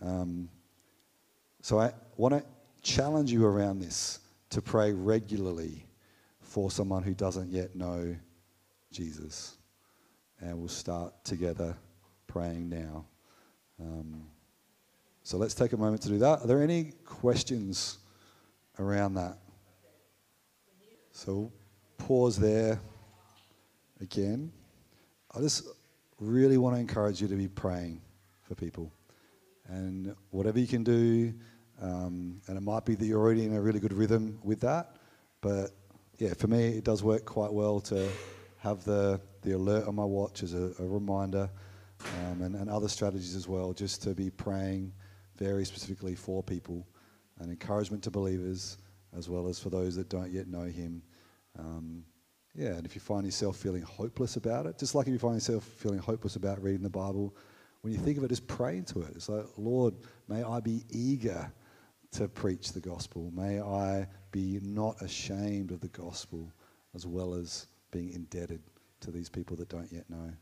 Um, 0.00 0.48
so 1.66 1.80
I 1.80 1.92
want 2.16 2.32
to 2.32 2.44
challenge 2.80 3.32
you 3.32 3.44
around 3.44 3.80
this 3.80 4.20
to 4.50 4.62
pray 4.62 4.92
regularly 4.92 5.84
for 6.40 6.70
someone 6.70 7.02
who 7.02 7.12
doesn't 7.12 7.50
yet 7.50 7.74
know 7.74 8.14
Jesus. 8.92 9.56
And 10.38 10.56
we'll 10.56 10.68
start 10.68 11.12
together 11.24 11.76
praying 12.28 12.68
now. 12.68 13.04
Um, 13.80 14.28
so 15.24 15.38
let's 15.38 15.54
take 15.54 15.72
a 15.72 15.76
moment 15.76 16.02
to 16.02 16.08
do 16.08 16.18
that. 16.18 16.42
Are 16.42 16.46
there 16.46 16.62
any 16.62 16.92
questions 17.04 17.98
around 18.78 19.14
that? 19.14 19.36
So 21.10 21.50
pause 21.98 22.36
there 22.36 22.78
again. 24.00 24.52
I 25.34 25.40
just 25.40 25.64
really 26.20 26.58
want 26.58 26.76
to 26.76 26.80
encourage 26.80 27.20
you 27.20 27.26
to 27.26 27.34
be 27.34 27.48
praying 27.48 28.00
for 28.42 28.54
people. 28.54 28.92
And 29.68 30.14
whatever 30.30 30.60
you 30.60 30.68
can 30.68 30.84
do, 30.84 31.34
um, 31.80 32.40
and 32.46 32.56
it 32.56 32.62
might 32.62 32.84
be 32.84 32.94
that 32.94 33.04
you're 33.04 33.20
already 33.20 33.44
in 33.44 33.54
a 33.54 33.60
really 33.60 33.80
good 33.80 33.92
rhythm 33.92 34.38
with 34.42 34.60
that, 34.60 34.96
but 35.40 35.70
yeah, 36.18 36.32
for 36.34 36.46
me, 36.46 36.68
it 36.68 36.84
does 36.84 37.02
work 37.02 37.24
quite 37.24 37.52
well 37.52 37.80
to 37.80 38.08
have 38.58 38.84
the, 38.84 39.20
the 39.42 39.52
alert 39.52 39.86
on 39.86 39.94
my 39.94 40.04
watch 40.04 40.42
as 40.42 40.54
a, 40.54 40.72
a 40.78 40.86
reminder 40.86 41.50
um, 42.24 42.42
and, 42.42 42.54
and 42.54 42.70
other 42.70 42.88
strategies 42.88 43.34
as 43.34 43.46
well, 43.46 43.72
just 43.72 44.02
to 44.02 44.14
be 44.14 44.30
praying 44.30 44.92
very 45.36 45.64
specifically 45.64 46.14
for 46.14 46.42
people 46.42 46.86
and 47.40 47.50
encouragement 47.50 48.02
to 48.02 48.10
believers 48.10 48.78
as 49.16 49.28
well 49.28 49.48
as 49.48 49.58
for 49.58 49.70
those 49.70 49.96
that 49.96 50.08
don't 50.08 50.32
yet 50.32 50.46
know 50.46 50.64
Him. 50.64 51.02
Um, 51.58 52.04
yeah, 52.54 52.68
and 52.68 52.86
if 52.86 52.94
you 52.94 53.00
find 53.00 53.24
yourself 53.24 53.56
feeling 53.56 53.82
hopeless 53.82 54.36
about 54.36 54.66
it, 54.66 54.78
just 54.78 54.94
like 54.94 55.06
if 55.06 55.12
you 55.12 55.18
find 55.18 55.34
yourself 55.34 55.64
feeling 55.64 55.98
hopeless 55.98 56.36
about 56.36 56.62
reading 56.62 56.82
the 56.82 56.90
Bible, 56.90 57.36
when 57.82 57.92
you 57.92 57.98
think 57.98 58.16
of 58.16 58.24
it, 58.24 58.28
just 58.28 58.46
pray 58.46 58.78
into 58.78 59.02
it. 59.02 59.12
It's 59.14 59.28
like, 59.28 59.44
Lord, 59.58 59.94
may 60.28 60.42
I 60.42 60.60
be 60.60 60.82
eager 60.90 61.52
to 62.12 62.28
preach 62.28 62.72
the 62.72 62.80
gospel. 62.80 63.30
May 63.34 63.60
I 63.60 64.06
be 64.32 64.58
not 64.62 65.00
ashamed 65.02 65.70
of 65.70 65.80
the 65.80 65.88
gospel 65.88 66.52
as 66.94 67.06
well 67.06 67.34
as 67.34 67.66
being 67.90 68.10
indebted 68.10 68.62
to 69.00 69.10
these 69.10 69.28
people 69.28 69.56
that 69.56 69.68
don't 69.68 69.92
yet 69.92 70.08
know. 70.08 70.32